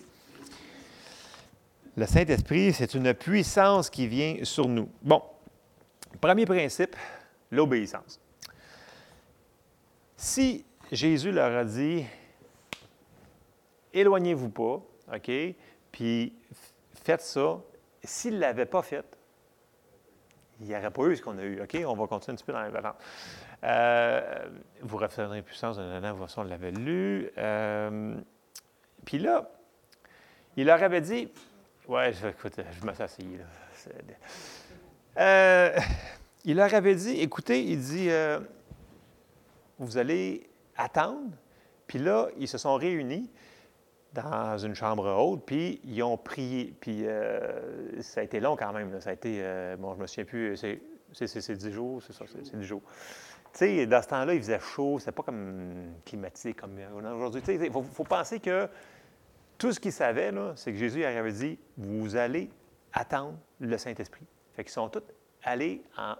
Le 1.96 2.06
Saint-Esprit, 2.06 2.74
c'est 2.74 2.92
une 2.92 3.14
puissance 3.14 3.88
qui 3.88 4.06
vient 4.06 4.36
sur 4.42 4.68
nous. 4.68 4.88
Bon, 5.00 5.22
premier 6.20 6.44
principe, 6.44 6.94
l'obéissance. 7.50 8.20
Si 10.14 10.64
Jésus 10.92 11.32
leur 11.32 11.56
a 11.56 11.64
dit, 11.64 12.04
éloignez-vous 13.94 14.50
pas, 14.50 14.82
OK, 15.14 15.30
puis 15.90 16.34
faites 17.02 17.22
ça. 17.22 17.58
S'il 18.04 18.34
ne 18.34 18.40
l'avait 18.40 18.66
pas 18.66 18.82
fait, 18.82 19.15
il 20.60 20.66
n'y 20.66 20.76
aurait 20.76 20.90
pas 20.90 21.04
eu 21.04 21.16
ce 21.16 21.22
qu'on 21.22 21.38
a 21.38 21.42
eu. 21.42 21.60
OK? 21.62 21.76
On 21.86 21.94
va 21.94 22.06
continuer 22.06 22.32
un 22.32 22.36
petit 22.36 22.44
peu 22.44 22.52
dans 22.52 22.62
les 22.62 22.70
Euh, 23.64 24.46
vous 24.82 24.96
referez 24.96 25.42
puissance 25.42 25.76
d'un 25.76 26.02
an, 26.04 26.16
on 26.36 26.42
l'avait 26.42 26.70
lu. 26.70 27.30
Euh, 27.36 28.14
puis 29.04 29.18
là, 29.18 29.50
il 30.56 30.66
leur 30.66 30.82
avait 30.82 31.00
dit 31.00 31.28
Ouais, 31.88 32.12
écoute, 32.28 32.54
je 32.56 32.84
m'associe. 32.84 33.26
Euh, 35.18 35.78
il 36.44 36.56
leur 36.56 36.74
avait 36.74 36.94
dit 36.94 37.20
Écoutez, 37.20 37.62
il 37.62 37.80
dit 37.80 38.10
euh, 38.10 38.40
Vous 39.78 39.98
allez 39.98 40.48
attendre. 40.76 41.30
Puis 41.86 41.98
là, 41.98 42.28
ils 42.38 42.48
se 42.48 42.58
sont 42.58 42.74
réunis 42.74 43.30
dans 44.16 44.58
une 44.58 44.74
chambre 44.74 45.06
haute, 45.06 45.44
puis 45.44 45.80
ils 45.84 46.02
ont 46.02 46.16
prié. 46.16 46.74
Puis 46.80 47.06
euh, 47.06 48.00
ça 48.00 48.20
a 48.20 48.24
été 48.24 48.40
long 48.40 48.56
quand 48.56 48.72
même. 48.72 49.00
Ça 49.00 49.10
a 49.10 49.12
été, 49.12 49.38
euh, 49.40 49.76
bon, 49.76 49.94
je 49.94 50.00
me 50.00 50.06
souviens 50.06 50.24
plus, 50.24 50.56
c'est, 50.56 50.80
c'est, 51.12 51.56
10 51.56 51.72
jours, 51.72 52.02
c'est 52.02 52.12
ça, 52.12 52.24
c'est, 52.26 52.56
10 52.56 52.64
jours. 52.64 52.82
Tu 53.52 53.58
sais, 53.58 53.86
dans 53.86 54.02
ce 54.02 54.08
temps-là, 54.08 54.34
il 54.34 54.40
faisait 54.40 54.60
chaud, 54.60 54.98
c'était 54.98 55.12
pas 55.12 55.22
comme 55.22 55.94
climatisé 56.04 56.52
comme 56.52 56.78
aujourd'hui. 57.16 57.42
Tu 57.42 57.58
sais, 57.58 57.66
il 57.66 57.72
faut, 57.72 58.04
penser 58.04 58.40
que 58.40 58.68
tout 59.58 59.72
ce 59.72 59.80
qu'ils 59.80 59.92
savaient, 59.92 60.32
c'est 60.56 60.72
que 60.72 60.78
Jésus 60.78 61.04
avait 61.04 61.32
dit, 61.32 61.58
vous 61.76 62.16
allez 62.16 62.50
attendre 62.92 63.38
le 63.60 63.78
Saint-Esprit. 63.78 64.26
Fait 64.54 64.64
qu'ils 64.64 64.72
sont 64.72 64.88
tous 64.88 65.02
allés 65.42 65.82
en 65.96 66.16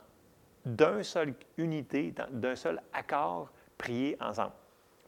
d'un 0.67 1.03
seul 1.05 1.33
unité, 1.57 2.13
d'un 2.33 2.57
seul 2.57 2.83
accord, 2.93 3.51
prier 3.79 4.17
ensemble 4.21 4.53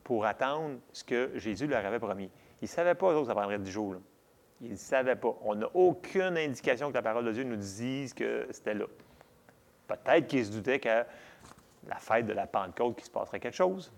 pour 0.05 0.25
attendre 0.25 0.79
ce 0.93 1.03
que 1.03 1.33
Jésus 1.35 1.67
leur 1.67 1.85
avait 1.85 1.99
promis. 1.99 2.31
Ils 2.61 2.65
ne 2.65 2.69
savaient 2.69 2.95
pas, 2.95 3.13
eux 3.13 3.25
ça 3.25 3.35
prendrait 3.35 3.59
10 3.59 3.71
jours. 3.71 3.97
Ils 4.61 4.73
ne 4.73 4.77
savaient 4.77 5.17
pas. 5.17 5.37
On 5.43 5.55
n'a 5.55 5.69
aucune 5.75 6.37
indication 6.37 6.89
que 6.89 6.95
la 6.95 7.03
parole 7.03 7.25
de 7.25 7.33
Dieu 7.33 7.45
nous 7.45 7.57
dise 7.57 8.13
que 8.13 8.47
c'était 8.51 8.75
là. 8.75 8.87
Peut-être 9.87 10.27
qu'ils 10.27 10.47
se 10.47 10.51
doutaient 10.51 10.81
que 10.81 11.05
la 11.87 11.97
fête 11.97 12.27
de 12.27 12.33
la 12.33 12.47
Pentecôte, 12.47 12.97
qu'il 12.97 13.05
se 13.05 13.11
passerait 13.11 13.41
quelque 13.41 13.55
chose. 13.55 13.93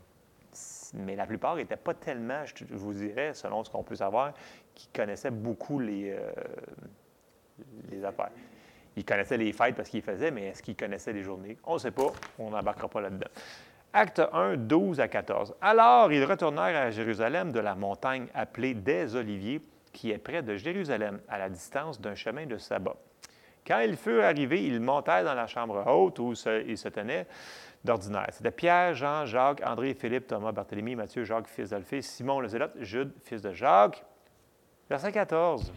Mais 0.95 1.17
la 1.17 1.27
plupart 1.27 1.57
n'étaient 1.57 1.77
pas 1.77 1.95
tellement, 1.95 2.45
je 2.45 2.65
vous 2.71 2.93
dirais, 2.93 3.33
selon 3.35 3.65
ce 3.65 3.71
qu'on 3.71 3.83
peut 3.83 3.95
savoir, 3.95 4.35
qui 4.75 4.89
connaissaient 4.89 5.31
beaucoup 5.31 5.79
les, 5.79 6.11
euh, 6.11 6.31
les 7.91 8.05
affaires. 8.05 8.31
Ils 8.97 9.05
connaissaient 9.05 9.37
les 9.37 9.53
fêtes 9.53 9.77
parce 9.77 9.89
qu'ils 9.89 10.03
faisaient, 10.03 10.31
mais 10.31 10.49
est-ce 10.49 10.63
qu'ils 10.63 10.77
connaissaient 10.77 11.13
les 11.13 11.23
journées? 11.23 11.57
On 11.65 11.75
ne 11.75 11.79
sait 11.79 11.93
pas. 11.93 12.13
On 12.39 12.51
n'embarquera 12.51 12.89
pas 12.89 13.01
là-dedans. 13.01 13.31
Acte 13.93 14.23
1, 14.33 14.57
12 14.57 15.01
à 15.01 15.09
14. 15.09 15.55
Alors 15.61 16.13
ils 16.13 16.25
retournèrent 16.25 16.81
à 16.81 16.91
Jérusalem 16.91 17.51
de 17.51 17.59
la 17.59 17.75
montagne 17.75 18.29
appelée 18.35 18.75
des 18.75 19.17
Oliviers, 19.17 19.61
qui 19.93 20.13
est 20.13 20.19
près 20.19 20.43
de 20.43 20.57
Jérusalem, 20.57 21.21
à 21.29 21.39
la 21.39 21.49
distance 21.49 22.01
d'un 22.01 22.15
chemin 22.15 22.47
de 22.47 22.57
sabbat. 22.57 22.95
Quand 23.67 23.81
ils 23.81 23.97
furent 23.97 24.25
arrivés, 24.25 24.65
ils 24.65 24.81
montèrent 24.81 25.25
dans 25.25 25.35
la 25.35 25.47
chambre 25.49 25.85
haute 25.87 26.19
où 26.21 26.35
ils 26.67 26.79
se 26.79 26.89
tenaient 26.89 27.27
d'ordinaire. 27.85 28.29
C'était 28.31 28.53
Pierre, 28.53 28.95
Jean, 28.95 29.27
Jacques, 29.27 29.63
André, 29.67 29.95
Philippe, 29.95 30.29
Thomas, 30.29 30.53
Barthélemy, 30.53 30.95
Matthieu, 30.95 31.25
Jacques, 31.25 31.49
fils 31.49 31.71
d'Alphée, 31.71 32.03
Simon 32.03 32.41
le 32.41 32.49
Zélote, 32.49 32.75
Jude, 32.81 33.13
fils 33.25 33.43
de 33.43 33.53
Jacques. 33.53 34.05
Verset 34.89 35.13
14. 35.13 35.73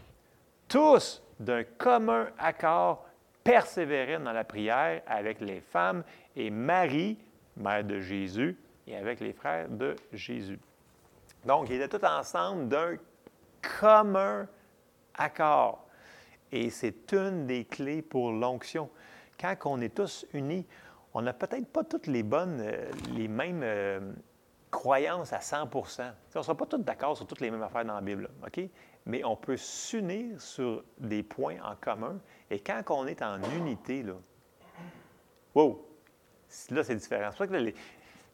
Tous, 0.67 1.24
d'un 1.39 1.63
commun 1.63 2.27
accord, 2.38 3.05
persévéraient 3.43 4.20
dans 4.20 4.32
la 4.32 4.43
prière 4.43 5.01
avec 5.08 5.41
les 5.41 5.60
femmes 5.60 6.03
et 6.36 6.50
Marie, 6.50 7.17
mère 7.57 7.83
de 7.83 8.00
Jésus, 8.00 8.57
et 8.88 8.95
avec 8.95 9.19
les 9.19 9.33
frères 9.33 9.69
de 9.69 9.95
Jésus. 10.12 10.60
Donc, 11.45 11.69
ils 11.69 11.81
étaient 11.81 12.00
tous 12.00 12.05
ensemble 12.05 12.67
d'un 12.67 12.95
commun 13.79 14.48
accord. 15.15 15.88
Et 16.51 16.69
c'est 16.69 17.12
une 17.13 17.48
des 17.48 17.65
clés 17.65 18.01
pour 18.01 18.31
l'onction. 18.31 18.89
Quand 19.39 19.55
on 19.65 19.81
est 19.81 19.95
tous 19.95 20.25
unis, 20.33 20.65
on 21.13 21.22
n'a 21.22 21.33
peut-être 21.33 21.67
pas 21.67 21.83
toutes 21.83 22.07
les 22.07 22.24
bonnes, 22.24 22.62
euh, 22.62 22.91
les 23.15 23.27
mêmes 23.27 23.62
euh, 23.63 24.13
croyances 24.72 25.33
à 25.33 25.39
100% 25.39 26.12
On 26.36 26.39
ne 26.39 26.43
sera 26.43 26.55
pas 26.55 26.65
tous 26.65 26.77
d'accord 26.77 27.15
sur 27.15 27.27
toutes 27.27 27.41
les 27.41 27.51
mêmes 27.51 27.62
affaires 27.62 27.86
dans 27.86 27.95
la 27.95 28.01
Bible, 28.01 28.29
OK? 28.45 28.62
Mais 29.05 29.24
on 29.24 29.36
peut 29.36 29.57
s'unir 29.57 30.39
sur 30.41 30.83
des 30.98 31.24
points 31.24 31.57
en 31.63 31.75
commun. 31.75 32.19
Et 32.50 32.60
quand 32.60 32.81
on 32.89 33.05
est 33.05 33.22
en 33.22 33.41
unité, 33.55 34.01
là, 34.01 34.13
wow, 35.53 35.86
Là, 36.72 36.83
c'est 36.83 36.95
différent. 36.95 37.29
C'est 37.31 37.38
pour 37.38 37.45
ça 37.45 37.48
que 37.48 37.74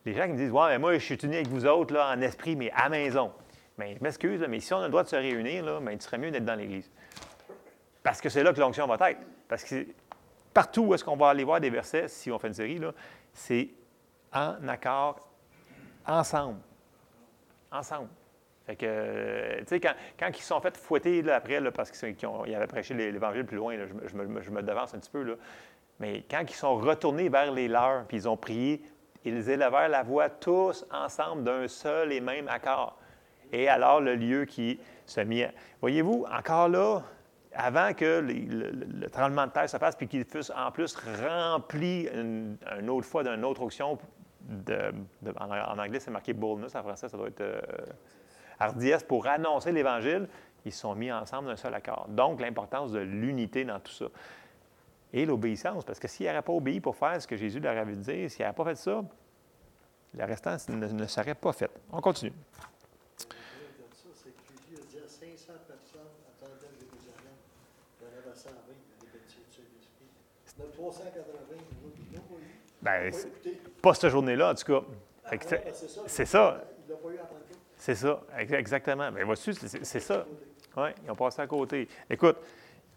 les, 0.06 0.14
gens 0.14 0.26
qui 0.26 0.34
me 0.34 0.38
disent 0.38 0.52
Ouais, 0.52 0.68
mais 0.70 0.80
moi, 0.80 0.94
je 0.94 1.00
suis 1.00 1.16
uni 1.16 1.36
avec 1.36 1.48
vous 1.48 1.66
autres 1.66 1.94
là, 1.94 2.14
en 2.16 2.22
esprit, 2.22 2.56
mais 2.56 2.72
à 2.76 2.90
maison. 2.90 3.32
Mais 3.78 3.96
je 3.96 4.04
m'excuse, 4.04 4.46
mais 4.50 4.60
si 4.60 4.74
on 4.74 4.80
a 4.80 4.84
le 4.84 4.90
droit 4.90 5.04
de 5.04 5.08
se 5.08 5.16
réunir, 5.16 5.64
là, 5.66 5.80
il 5.92 6.02
serait 6.02 6.18
mieux 6.18 6.32
d'être 6.32 6.46
dans 6.46 6.56
l'Église. 6.56 6.92
Parce 8.04 8.20
que 8.22 8.30
c'est 8.30 8.44
là 8.44 8.54
que 8.54 8.60
l'onction 8.60 8.88
va 8.88 9.12
être. 9.12 9.20
Parce 9.48 9.64
que 9.64 9.86
partout 10.54 10.82
où 10.82 10.94
est-ce 10.94 11.04
qu'on 11.04 11.16
va 11.16 11.30
aller 11.30 11.44
voir 11.44 11.60
des 11.60 11.70
versets, 11.70 12.08
si 12.08 12.32
on 12.32 12.40
fait 12.40 12.48
une 12.48 12.54
série, 12.54 12.80
c'est 13.34 13.70
en 14.34 14.68
accord, 14.68 15.30
ensemble. 16.06 16.60
Ensemble. 17.72 18.10
Fait 18.66 18.76
que, 18.76 19.60
tu 19.62 19.66
sais, 19.68 19.80
quand, 19.80 19.94
quand, 20.20 20.30
ils 20.30 20.42
sont 20.44 20.60
fait 20.62 20.78
fouetter 20.78 21.22
là, 21.24 21.38
après, 21.38 21.60
là, 21.60 21.72
parce 21.72 21.92
qu'ils 21.92 22.56
avaient 22.56 22.68
prêché 22.68 22.94
l'Évangile 22.94 23.46
plus 23.46 23.58
loin, 23.58 23.76
je, 23.76 24.16
me, 24.16 24.42
je, 24.44 24.52
me, 24.52 24.62
devance 24.62 24.94
un 24.94 25.00
petit 25.00 25.10
peu, 25.10 25.24
là, 25.24 25.34
mais 26.00 26.24
quand 26.30 26.44
ils 26.48 26.56
sont 26.56 26.78
retournés 26.78 27.30
vers 27.30 27.52
les 27.52 27.68
leurs, 27.68 28.06
puis 28.06 28.18
ils 28.18 28.30
ont 28.30 28.38
prié, 28.38 28.82
ils 29.26 29.50
élevèrent 29.50 29.90
la 29.90 30.04
voix 30.04 30.30
tous 30.30 30.86
ensemble 30.92 31.44
d'un 31.44 31.68
seul 31.68 32.12
et 32.14 32.22
même 32.22 32.48
accord. 32.48 32.98
Et 33.52 33.68
alors 33.68 34.00
le 34.00 34.16
lieu 34.16 34.46
qui 34.46 34.80
se 35.06 35.20
mit. 35.22 35.44
Voyez-vous, 35.82 36.26
encore 36.32 36.70
là, 36.70 37.02
avant 37.54 37.94
que 37.94 38.20
le, 38.22 39.10
tremblement 39.10 39.48
de 39.48 39.52
terre 39.52 39.70
se 39.70 39.78
fasse, 39.78 39.96
puis 39.96 40.08
qu'il 40.08 40.24
fût 40.24 40.52
en 40.56 40.72
plus 40.72 40.96
rempli 40.96 42.08
une, 42.14 42.58
autre 42.90 43.08
fois 43.08 43.24
d'une 43.24 43.44
autre 43.44 43.62
auction, 43.62 43.98
en, 45.40 45.80
anglais 45.80 46.00
c'est 46.00 46.12
marqué 46.12 46.34
boldness, 46.34 46.76
en 46.76 46.84
français 46.84 47.10
ça 47.10 47.18
doit 47.18 47.28
être 47.28 47.42
euh, 47.42 47.62
hardiesse, 48.60 49.04
pour 49.04 49.28
annoncer 49.28 49.72
l'Évangile, 49.72 50.28
ils 50.64 50.72
sont 50.72 50.94
mis 50.96 51.12
ensemble 51.12 51.48
d'un 51.48 51.56
seul 51.56 51.74
accord. 51.74 52.06
Donc 52.10 52.40
l'importance 52.40 52.92
de 52.92 53.00
l'unité 53.00 53.66
dans 53.66 53.80
tout 53.80 53.92
ça 53.92 54.06
et 55.14 55.26
l'obéissance. 55.26 55.84
Parce 55.84 56.00
que 56.00 56.08
s'il 56.08 56.28
n'aurait 56.28 56.42
pas 56.42 56.54
obéi 56.54 56.80
pour 56.80 56.96
faire 56.96 57.22
ce 57.22 57.28
que 57.28 57.36
Jésus 57.36 57.60
leur 57.60 57.78
avait 57.78 57.96
dit, 57.96 58.30
s'il 58.30 58.44
n'avait 58.44 58.56
pas 58.56 58.66
fait 58.66 58.76
ça, 58.76 59.04
le 60.14 60.26
restant 60.26 60.56
ne, 60.70 61.08
serait 61.08 61.36
pas 61.36 61.54
fait. 61.54 61.70
On 61.92 62.02
continue. 62.02 62.34
Ben, 72.82 73.12
pas 73.82 73.94
cette 73.94 74.10
journée-là, 74.10 74.52
en 74.52 74.56
tout 74.56 74.66
cas. 74.66 74.86
Ah, 75.26 75.36
c'est 76.08 76.26
ça. 76.26 76.64
C'est 77.78 77.96
ça, 77.96 78.22
exactement. 78.38 79.12
Mais 79.12 79.26
ben, 79.26 79.36
c'est 79.36 80.00
ça. 80.00 80.26
Oui, 80.78 80.90
ils 81.04 81.12
ont 81.12 81.16
passé 81.16 81.42
à 81.42 81.48
côté. 81.48 81.88
Écoute, 82.10 82.38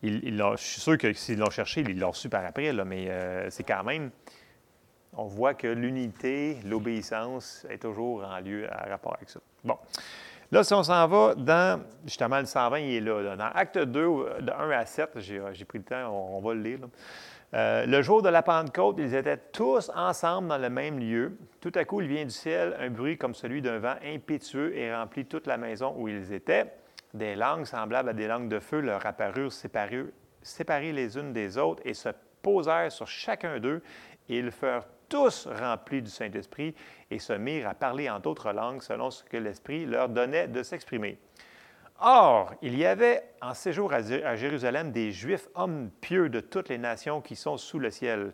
je 0.03 0.55
suis 0.57 0.81
sûr 0.81 0.99
que 0.99 1.13
s'ils 1.13 1.39
l'ont 1.39 1.51
cherché, 1.51 1.83
ils 1.83 1.99
l'ont 1.99 2.13
su 2.13 2.29
par 2.29 2.45
après, 2.45 2.73
mais 2.85 3.09
euh, 3.09 3.51
c'est 3.51 3.65
quand 3.65 3.85
même. 3.85 4.11
On 5.15 5.27
voit 5.27 5.55
que 5.55 5.67
l'unité, 5.67 6.57
l'obéissance 6.65 7.67
est 7.69 7.83
toujours 7.83 8.25
en 8.25 8.41
lieu 8.41 8.67
à 8.73 8.89
rapport 8.89 9.15
avec 9.15 9.29
ça. 9.29 9.41
Bon. 9.63 9.77
Là, 10.51 10.65
si 10.65 10.75
on 10.75 10.83
s'en 10.83 11.07
va 11.07 11.35
dans, 11.35 11.83
justement, 12.05 12.39
le 12.39 12.47
120, 12.47 12.79
il 12.79 12.95
est 12.97 13.01
là. 13.01 13.37
Dans 13.37 13.51
Acte 13.55 13.79
2, 13.79 13.85
de 14.41 14.51
1 14.51 14.71
à 14.71 14.85
7, 14.85 15.19
j'ai 15.19 15.65
pris 15.65 15.79
le 15.79 15.85
temps, 15.85 16.11
on, 16.11 16.41
va 16.41 16.55
le 16.55 16.61
lire. 16.61 16.79
Euh, 17.55 17.87
le 17.87 18.03
jour 18.03 18.23
de 18.23 18.29
la 18.29 18.43
Pentecôte, 18.43 18.97
ils 18.99 19.15
étaient 19.15 19.39
tous 19.53 19.91
ensemble 19.95 20.49
dans 20.49 20.59
le 20.59 20.69
même 20.69 20.99
lieu. 20.99 21.37
Tout 21.61 21.73
à 21.75 21.85
coup, 21.85 22.01
il 22.01 22.09
vient 22.09 22.25
du 22.25 22.31
ciel 22.31 22.77
un 22.81 22.91
bruit 22.91 23.17
comme 23.17 23.35
celui 23.35 23.63
d'un 23.63 23.79
vent 23.79 23.95
impétueux 24.05 24.77
et 24.77 24.95
remplit 24.95 25.27
toute 25.27 25.47
la 25.47 25.57
maison 25.57 25.95
où 25.97 26.09
ils 26.09 26.33
étaient. 26.33 26.67
Des 27.15 27.35
langues 27.35 27.67
semblables 27.67 28.09
à 28.09 28.13
des 28.15 28.27
langues 28.27 28.49
de 28.49 28.59
feu 28.59 28.81
leur 28.81 29.05
apparurent 29.05 29.53
séparées, 29.53 30.93
les 30.93 31.19
unes 31.19 31.33
des 31.33 31.59
autres 31.59 31.83
et 31.85 31.95
se 31.95 32.09
posèrent 32.41 32.91
sur 32.91 33.07
chacun 33.07 33.61
d'eux. 33.61 33.83
Ils 34.29 34.51
furent 34.51 34.87
tous 35.09 35.47
remplis 35.47 36.01
du 36.01 36.11
Saint-Esprit 36.11 36.75
et 37.11 37.19
se 37.19 37.35
mirent 37.35 37.69
à 37.69 37.75
parler 37.75 38.09
en 38.09 38.19
d'autres 38.19 38.53
langues 38.53 38.83
selon 38.83 39.11
ce 39.11 39.25
que 39.25 39.37
l'Esprit 39.37 39.85
leur 39.85 40.09
donnait 40.09 40.49
de 40.49 40.63
s'exprimer. 40.63 41.19
Or, 42.01 42.55
il 42.63 42.77
y 42.77 42.85
avait 42.85 43.23
en 43.41 43.55
séjour 43.55 43.93
à 43.93 44.35
Jérusalem 44.35 44.91
des 44.91 45.13
Juifs, 45.13 45.49
hommes 45.55 45.91
pieux 46.01 46.29
de 46.29 46.41
toutes 46.41 46.69
les 46.69 46.79
nations 46.79 47.21
qui 47.21 47.37
sont 47.37 47.59
sous 47.59 47.79
le 47.79 47.91
ciel. 47.91 48.33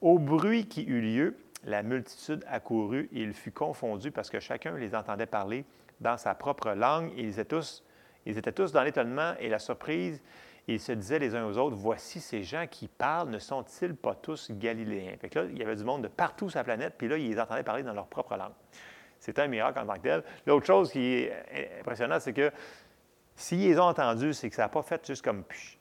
Au 0.00 0.18
bruit 0.18 0.66
qui 0.66 0.82
eut 0.82 1.00
lieu, 1.00 1.36
la 1.64 1.82
multitude 1.82 2.44
accourut 2.48 3.08
et 3.12 3.20
il 3.20 3.32
fut 3.32 3.52
confondu 3.52 4.10
parce 4.10 4.30
que 4.30 4.40
chacun 4.40 4.76
les 4.76 4.94
entendait 4.94 5.26
parler 5.26 5.64
dans 6.00 6.16
sa 6.16 6.34
propre 6.34 6.70
langue. 6.70 7.12
Et 7.16 7.22
ils 7.22 7.38
étaient 7.38 7.44
tous, 7.56 7.84
ils 8.26 8.38
étaient 8.38 8.52
tous 8.52 8.72
dans 8.72 8.82
l'étonnement 8.82 9.34
et 9.38 9.48
la 9.48 9.58
surprise. 9.58 10.22
Ils 10.66 10.80
se 10.80 10.92
disaient 10.92 11.18
les 11.18 11.34
uns 11.34 11.46
aux 11.46 11.58
autres, 11.58 11.76
voici 11.76 12.20
ces 12.20 12.42
gens 12.42 12.66
qui 12.70 12.88
parlent, 12.88 13.28
ne 13.28 13.38
sont-ils 13.38 13.94
pas 13.94 14.14
tous 14.14 14.50
galiléens? 14.50 15.16
Fait 15.20 15.28
que 15.28 15.40
là, 15.40 15.44
il 15.50 15.58
y 15.58 15.62
avait 15.62 15.76
du 15.76 15.84
monde 15.84 16.02
de 16.02 16.08
partout 16.08 16.48
sur 16.48 16.58
la 16.58 16.64
planète, 16.64 16.94
puis 16.96 17.06
là, 17.06 17.18
ils 17.18 17.30
les 17.30 17.38
entendaient 17.38 17.62
parler 17.62 17.82
dans 17.82 17.92
leur 17.92 18.06
propre 18.06 18.36
langue. 18.36 18.52
C'était 19.20 19.42
un 19.42 19.48
miracle 19.48 19.78
en 19.78 19.86
tant 19.86 19.94
que 19.94 20.00
tel. 20.00 20.22
L'autre 20.46 20.66
chose 20.66 20.90
qui 20.90 21.14
est 21.14 21.80
impressionnante, 21.80 22.22
c'est 22.22 22.32
que 22.32 22.50
S'ils 23.36 23.60
les 23.60 23.78
ont 23.78 23.84
entendus, 23.84 24.34
c'est 24.34 24.48
que 24.48 24.54
ça 24.54 24.62
n'a 24.62 24.68
pas 24.68 24.82
fait 24.82 25.04
juste 25.06 25.24
comme 25.24 25.42
puis. 25.42 25.78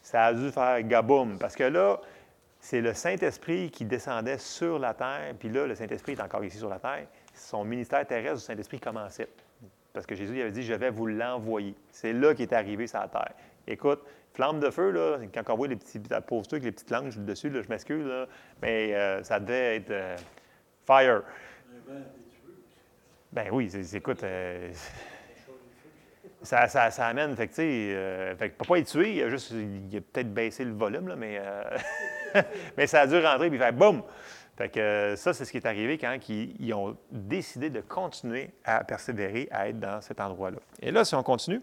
Ça 0.00 0.26
a 0.26 0.34
dû 0.34 0.50
faire 0.50 0.82
gaboum. 0.82 1.38
Parce 1.38 1.54
que 1.54 1.64
là, 1.64 2.00
c'est 2.60 2.80
le 2.80 2.94
Saint-Esprit 2.94 3.70
qui 3.70 3.84
descendait 3.84 4.38
sur 4.38 4.78
la 4.78 4.94
terre. 4.94 5.34
Puis 5.38 5.48
là, 5.48 5.66
le 5.66 5.74
Saint-Esprit 5.74 6.12
est 6.12 6.20
encore 6.20 6.44
ici 6.44 6.58
sur 6.58 6.68
la 6.68 6.78
terre. 6.78 7.06
Son 7.34 7.64
ministère 7.64 8.06
terrestre 8.06 8.36
du 8.36 8.44
Saint-Esprit 8.44 8.80
commençait. 8.80 9.28
Parce 9.96 10.04
que 10.04 10.14
Jésus 10.14 10.38
avait 10.42 10.50
dit 10.50 10.62
Je 10.62 10.74
vais 10.74 10.90
vous 10.90 11.06
l'envoyer. 11.06 11.74
C'est 11.90 12.12
là 12.12 12.34
qu'il 12.34 12.42
est 12.42 12.52
arrivé 12.52 12.86
sur 12.86 13.00
la 13.00 13.08
terre. 13.08 13.32
Écoute, 13.66 14.02
flamme 14.34 14.60
de 14.60 14.68
feu, 14.68 14.90
là, 14.90 15.16
quand 15.32 15.54
on 15.54 15.56
voit 15.56 15.68
les 15.68 15.76
petits 15.76 15.98
pauvres 15.98 16.46
avec 16.52 16.64
les 16.64 16.72
petites 16.72 16.90
langues 16.90 17.24
dessus, 17.24 17.50
je 17.50 17.66
m'excuse, 17.70 18.06
mais 18.60 18.94
euh, 18.94 19.22
ça 19.22 19.40
devait 19.40 19.76
être 19.76 19.90
euh, 19.90 20.16
fire. 20.86 21.22
Ben 23.32 23.48
oui, 23.50 23.72
écoute. 23.94 24.22
Euh, 24.22 24.70
ça, 26.42 26.68
ça, 26.68 27.06
amène, 27.06 27.34
fait 27.34 27.48
que, 27.48 27.54
euh, 27.58 28.36
fait 28.36 28.50
peut 28.50 28.66
pas 28.68 28.78
être 28.78 28.88
tué, 28.88 29.14
il 29.14 29.22
a 29.22 29.30
juste, 29.30 29.52
il 29.52 29.96
a 29.96 30.00
peut-être 30.02 30.32
baissé 30.32 30.62
le 30.66 30.74
volume, 30.74 31.08
là, 31.08 31.16
mais, 31.16 31.40
mais 32.76 32.86
ça 32.86 33.00
a 33.00 33.06
dû 33.06 33.18
rentrer, 33.18 33.48
puis 33.48 33.58
fait 33.58 33.72
boum! 33.72 34.02
Fait 34.56 34.68
que 34.70 34.80
euh, 34.80 35.16
ça, 35.16 35.34
c'est 35.34 35.44
ce 35.44 35.50
qui 35.50 35.58
est 35.58 35.66
arrivé 35.66 35.98
quand 35.98 36.16
ils, 36.28 36.74
ont 36.74 36.96
décidé 37.10 37.68
de 37.68 37.80
continuer 37.80 38.50
à 38.64 38.84
persévérer, 38.84 39.48
à 39.50 39.68
être 39.68 39.78
dans 39.78 40.00
cet 40.00 40.20
endroit-là. 40.20 40.58
Et 40.80 40.90
là, 40.90 41.04
si 41.04 41.14
on 41.14 41.22
continue, 41.22 41.60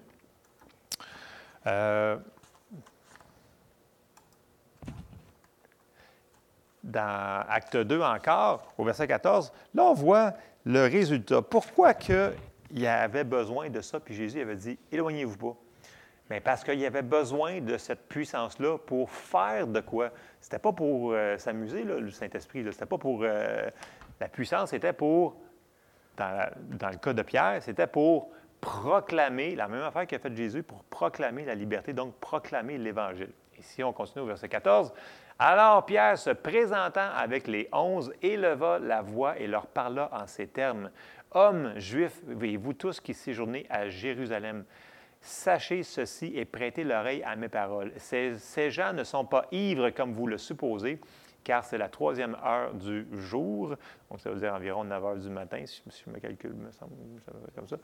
dans 6.83 7.43
Acte 7.49 7.77
2 7.77 8.01
encore, 8.01 8.73
au 8.77 8.83
verset 8.83 9.07
14, 9.07 9.51
là, 9.73 9.83
on 9.83 9.93
voit 9.93 10.33
le 10.65 10.83
résultat. 10.83 11.41
Pourquoi 11.41 11.93
que 11.93 12.33
il 12.71 12.81
y 12.81 12.87
avait 12.87 13.23
besoin 13.23 13.69
de 13.69 13.81
ça, 13.81 13.99
puis 13.99 14.15
Jésus 14.15 14.41
avait 14.41 14.55
dit 14.55 14.77
Éloignez-vous 14.91 15.37
pas. 15.37 15.55
Mais 16.29 16.39
parce 16.39 16.63
qu'il 16.63 16.79
y 16.79 16.85
avait 16.85 17.01
besoin 17.03 17.61
de 17.61 17.77
cette 17.77 18.07
puissance-là 18.07 18.77
pour 18.79 19.11
faire 19.11 19.67
de 19.67 19.79
quoi? 19.79 20.09
C'était 20.43 20.59
pas 20.59 20.73
pour 20.73 21.13
euh, 21.13 21.37
s'amuser, 21.37 21.85
le 21.85 22.11
Saint-Esprit. 22.11 22.65
C'était 22.69 22.85
pas 22.85 22.97
pour. 22.97 23.21
Euh, 23.23 23.69
la 24.19 24.27
puissance, 24.27 24.71
c'était 24.71 24.91
pour. 24.91 25.37
Dans, 26.17 26.51
le 26.91 26.97
cas 26.97 27.13
de 27.13 27.21
Pierre, 27.21 27.61
c'était 27.61 27.87
pour 27.87 28.29
proclamer, 28.59 29.55
la 29.55 29.69
même 29.69 29.83
affaire 29.83 30.05
qu'a 30.05 30.19
fait 30.19 30.35
Jésus, 30.35 30.61
pour 30.61 30.83
proclamer 30.83 31.45
la 31.45 31.55
liberté, 31.55 31.93
donc 31.93 32.15
proclamer 32.19 32.77
l'Évangile. 32.77 33.31
Ici, 33.57 33.83
on 33.85 33.93
continue 33.93 34.23
au 34.23 34.27
verset 34.27 34.49
14. 34.49 34.93
Alors 35.39 35.85
Pierre, 35.85 36.17
se 36.17 36.31
présentant 36.31 37.09
avec 37.15 37.47
les 37.47 37.69
onze, 37.71 38.13
éleva 38.21 38.79
la 38.79 39.01
voix 39.01 39.39
et 39.39 39.47
leur 39.47 39.65
parla 39.65 40.09
en 40.11 40.27
ces 40.27 40.47
termes. 40.47 40.91
Hommes 41.31 41.73
juifs, 41.79 42.21
et 42.41 42.57
vous 42.57 42.73
tous 42.73 42.99
qui 42.99 43.13
séjournez 43.13 43.65
à 43.69 43.87
Jérusalem, 43.87 44.65
sachez 45.23 45.83
ceci 45.83 46.33
et 46.35 46.45
prêtez 46.45 46.83
l'oreille 46.83 47.23
à 47.23 47.35
mes 47.35 47.47
paroles. 47.47 47.93
Ces, 47.97 48.69
gens 48.69 48.93
ne 48.93 49.03
sont 49.03 49.25
pas 49.25 49.47
ivres 49.51 49.89
comme 49.89 50.13
vous 50.13 50.27
le 50.27 50.37
supposez, 50.37 50.99
car 51.43 51.63
c'est 51.63 51.77
la 51.77 51.89
troisième 51.89 52.37
heure 52.45 52.73
du 52.73 53.07
jour. 53.13 53.75
Donc, 54.13 54.21
ça 54.21 54.29
veut 54.29 54.35
dire 54.35 54.53
environ 54.53 54.83
9 54.83 55.05
heures 55.05 55.17
du 55.17 55.29
matin, 55.29 55.63
si, 55.65 55.81
je 56.05 56.11
me 56.11 56.19
calcule, 56.19 56.53
me 56.53 56.71
semble, 56.71 56.93
comme 57.55 57.67
ça. 57.67 57.77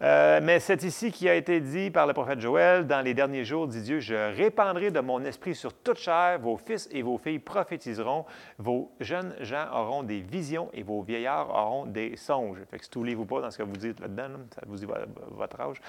Euh, 0.00 0.40
mais 0.42 0.60
c'est 0.60 0.82
ici 0.82 1.12
qui 1.12 1.28
a 1.28 1.34
été 1.34 1.60
dit 1.60 1.90
par 1.90 2.06
le 2.06 2.14
prophète 2.14 2.40
Joël, 2.40 2.86
dans 2.86 3.02
les 3.02 3.12
derniers 3.12 3.44
jours, 3.44 3.68
dit 3.68 3.82
Dieu, 3.82 4.00
je 4.00 4.34
répandrai 4.34 4.90
de 4.90 5.00
mon 5.00 5.22
esprit 5.26 5.54
sur 5.54 5.74
toute 5.74 5.98
chair, 5.98 6.38
vos 6.40 6.56
fils 6.56 6.88
et 6.90 7.02
vos 7.02 7.18
filles 7.18 7.38
prophétiseront, 7.38 8.24
vos 8.56 8.90
jeunes 8.98 9.34
gens 9.40 9.66
auront 9.74 10.02
des 10.02 10.20
visions 10.20 10.70
et 10.72 10.82
vos 10.82 11.02
vieillards 11.02 11.50
auront 11.50 11.84
des 11.84 12.16
songes. 12.16 12.56
Fait 12.70 12.78
que 12.78 13.14
vous 13.14 13.26
pas 13.26 13.42
dans 13.42 13.50
ce 13.50 13.58
que 13.58 13.62
vous 13.62 13.76
dites 13.76 14.00
là-dedans, 14.00 14.38
ça 14.54 14.62
vous 14.66 14.76
dit 14.76 14.86
votre 15.32 15.60
âge. 15.60 15.82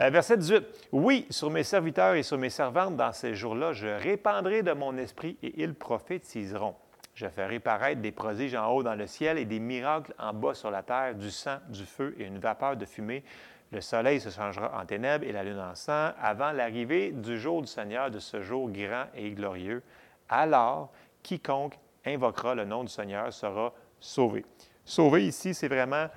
Euh, 0.00 0.08
verset 0.08 0.38
18. 0.38 0.64
Oui, 0.92 1.26
sur 1.28 1.50
mes 1.50 1.64
serviteurs 1.64 2.14
et 2.14 2.22
sur 2.22 2.38
mes 2.38 2.48
servantes 2.48 2.96
dans 2.96 3.12
ces 3.12 3.34
jours-là, 3.34 3.74
je 3.74 3.88
répandrai 3.88 4.62
de 4.62 4.72
mon 4.72 4.96
esprit 4.96 5.36
et 5.42 5.62
ils 5.62 5.74
prophétiseront. 5.74 6.76
Je 7.14 7.26
ferai 7.28 7.60
paraître 7.60 8.00
des 8.00 8.12
prodiges 8.12 8.54
en 8.54 8.72
haut 8.72 8.82
dans 8.82 8.94
le 8.94 9.06
ciel 9.06 9.38
et 9.38 9.44
des 9.44 9.60
miracles 9.60 10.14
en 10.18 10.32
bas 10.32 10.54
sur 10.54 10.70
la 10.70 10.82
terre, 10.82 11.14
du 11.14 11.30
sang, 11.30 11.58
du 11.68 11.84
feu 11.84 12.14
et 12.18 12.24
une 12.24 12.38
vapeur 12.38 12.76
de 12.76 12.86
fumée. 12.86 13.22
Le 13.70 13.80
soleil 13.80 14.20
se 14.20 14.30
changera 14.30 14.78
en 14.80 14.84
ténèbres 14.86 15.24
et 15.26 15.32
la 15.32 15.42
lune 15.42 15.58
en 15.58 15.74
sang 15.74 16.10
avant 16.20 16.52
l'arrivée 16.52 17.10
du 17.10 17.38
jour 17.38 17.60
du 17.60 17.68
Seigneur, 17.68 18.10
de 18.10 18.18
ce 18.18 18.42
jour 18.42 18.70
grand 18.70 19.06
et 19.14 19.30
glorieux. 19.30 19.82
Alors, 20.28 20.90
quiconque 21.22 21.78
invoquera 22.04 22.54
le 22.54 22.64
nom 22.64 22.82
du 22.82 22.90
Seigneur 22.90 23.32
sera 23.32 23.72
sauvé. 24.00 24.44
Sauvé 24.84 25.26
ici, 25.26 25.54
c'est 25.54 25.68
vraiment 25.68 26.08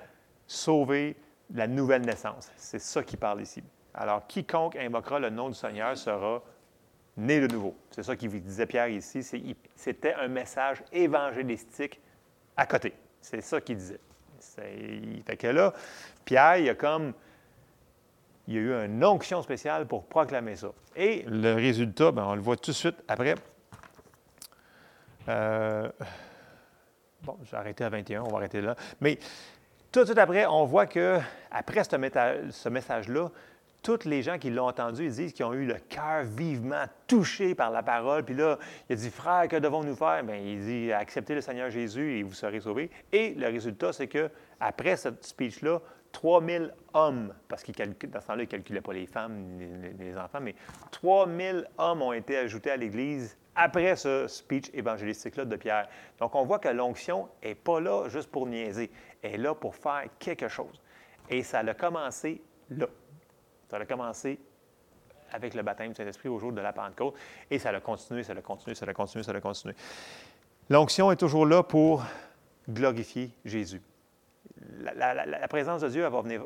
sauver 0.46 1.16
la 1.54 1.66
nouvelle 1.66 2.02
naissance. 2.02 2.50
C'est 2.56 2.78
ça 2.78 3.02
qui 3.02 3.16
parle 3.16 3.42
ici. 3.42 3.62
Alors, 3.94 4.26
quiconque 4.26 4.76
invoquera 4.76 5.18
le 5.18 5.30
nom 5.30 5.48
du 5.48 5.54
Seigneur 5.54 5.96
sera 5.96 6.42
né 7.16 7.40
de 7.40 7.46
nouveau. 7.46 7.74
C'est 7.90 8.02
ça 8.02 8.16
qu'il 8.16 8.30
disait 8.42 8.66
Pierre 8.66 8.88
ici. 8.88 9.22
C'était 9.74 10.14
un 10.14 10.28
message 10.28 10.82
évangélistique 10.92 12.00
à 12.56 12.66
côté. 12.66 12.92
C'est 13.20 13.40
ça 13.40 13.60
qu'il 13.60 13.76
disait. 13.76 14.00
Fait 14.40 15.36
que 15.36 15.46
là, 15.48 15.72
Pierre, 16.24 16.58
il 16.58 16.68
a 16.68 16.74
comme. 16.74 17.12
Il 18.48 18.54
y 18.54 18.58
a 18.58 18.60
eu 18.60 18.84
une 18.84 19.04
onction 19.04 19.42
spéciale 19.42 19.86
pour 19.86 20.04
proclamer 20.04 20.54
ça. 20.54 20.68
Et 20.94 21.24
le 21.26 21.54
résultat, 21.54 22.12
ben, 22.12 22.24
on 22.24 22.36
le 22.36 22.40
voit 22.40 22.56
tout 22.56 22.70
de 22.70 22.76
suite 22.76 22.96
après. 23.08 23.34
Euh, 25.28 25.90
bon, 27.22 27.36
j'ai 27.42 27.56
arrêté 27.56 27.82
à 27.82 27.88
21, 27.88 28.22
on 28.22 28.28
va 28.28 28.36
arrêter 28.36 28.60
là. 28.60 28.76
Mais 29.00 29.18
tout 29.90 30.00
de 30.00 30.04
suite 30.04 30.18
après, 30.18 30.46
on 30.46 30.64
voit 30.64 30.86
que 30.86 31.18
après 31.50 31.82
ce 31.82 32.68
message-là, 32.68 33.30
tous 33.86 34.04
les 34.04 34.20
gens 34.20 34.36
qui 34.36 34.50
l'ont 34.50 34.66
entendu, 34.66 35.04
ils 35.04 35.12
disent 35.12 35.32
qu'ils 35.32 35.44
ont 35.44 35.52
eu 35.52 35.64
le 35.64 35.76
cœur 35.76 36.24
vivement 36.24 36.86
touché 37.06 37.54
par 37.54 37.70
la 37.70 37.84
parole. 37.84 38.24
Puis 38.24 38.34
là, 38.34 38.58
il 38.88 38.94
a 38.94 38.96
dit, 38.96 39.10
frère, 39.10 39.46
que 39.46 39.54
devons-nous 39.54 39.94
faire? 39.94 40.24
Bien, 40.24 40.34
il 40.34 40.60
dit, 40.60 40.92
acceptez 40.92 41.36
le 41.36 41.40
Seigneur 41.40 41.70
Jésus 41.70 42.18
et 42.18 42.24
vous 42.24 42.32
serez 42.32 42.58
sauvés. 42.58 42.90
Et 43.12 43.34
le 43.34 43.46
résultat, 43.46 43.92
c'est 43.92 44.08
que 44.08 44.28
après 44.58 44.96
cette 44.96 45.24
speech-là, 45.24 45.80
3000 46.10 46.74
hommes, 46.94 47.32
parce 47.46 47.62
qu'il 47.62 47.76
dans 47.76 48.20
ce 48.20 48.26
temps-là, 48.26 48.42
il 48.42 48.46
ne 48.46 48.50
calculait 48.50 48.80
pas 48.80 48.92
les 48.92 49.06
femmes, 49.06 49.56
les, 49.56 49.92
les 49.92 50.18
enfants, 50.18 50.40
mais 50.40 50.56
3000 50.90 51.68
hommes 51.78 52.02
ont 52.02 52.12
été 52.12 52.38
ajoutés 52.38 52.72
à 52.72 52.76
l'Église 52.76 53.38
après 53.54 53.94
ce 53.94 54.26
speech 54.26 54.68
évangélistique-là 54.74 55.44
de 55.44 55.54
Pierre. 55.54 55.88
Donc, 56.18 56.34
on 56.34 56.44
voit 56.44 56.58
que 56.58 56.70
l'onction 56.70 57.28
n'est 57.44 57.54
pas 57.54 57.78
là 57.78 58.08
juste 58.08 58.32
pour 58.32 58.48
niaiser, 58.48 58.90
elle 59.22 59.34
est 59.34 59.38
là 59.38 59.54
pour 59.54 59.76
faire 59.76 60.06
quelque 60.18 60.48
chose. 60.48 60.82
Et 61.30 61.44
ça 61.44 61.60
a 61.60 61.74
commencé 61.74 62.42
là. 62.70 62.88
Ça 63.68 63.76
a 63.76 63.84
commencé 63.84 64.38
avec 65.32 65.54
le 65.54 65.62
baptême 65.62 65.88
du 65.88 65.94
Saint-Esprit 65.94 66.28
au 66.28 66.38
jour 66.38 66.52
de 66.52 66.60
la 66.60 66.72
Pentecôte 66.72 67.14
et 67.50 67.58
ça 67.58 67.70
a 67.70 67.80
continué, 67.80 68.22
ça 68.22 68.32
a 68.32 68.42
continué, 68.42 68.74
ça 68.74 68.86
a 68.86 68.92
continué, 68.92 69.24
ça 69.24 69.32
a 69.32 69.40
continué. 69.40 69.74
L'onction 70.68 71.12
est 71.12 71.16
toujours 71.16 71.46
là 71.46 71.62
pour 71.62 72.04
glorifier 72.68 73.30
Jésus. 73.44 73.82
La, 74.80 75.48
présence 75.48 75.82
de 75.82 75.88
Dieu 75.88 76.06
va 76.06 76.20
venir, 76.20 76.42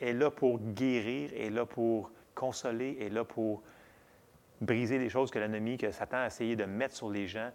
est 0.00 0.12
là 0.12 0.30
pour 0.30 0.58
guérir, 0.58 1.30
est 1.34 1.50
là 1.50 1.66
pour 1.66 2.10
consoler, 2.34 2.98
est 3.00 3.08
là 3.08 3.24
pour 3.24 3.62
briser 4.60 4.98
les 4.98 5.08
choses 5.08 5.30
que 5.30 5.38
l'ennemi, 5.38 5.76
que 5.76 5.90
Satan 5.90 6.18
a 6.18 6.26
essayé 6.26 6.56
de 6.56 6.64
mettre 6.64 6.96
sur 6.96 7.10
les 7.10 7.26
gens. 7.26 7.50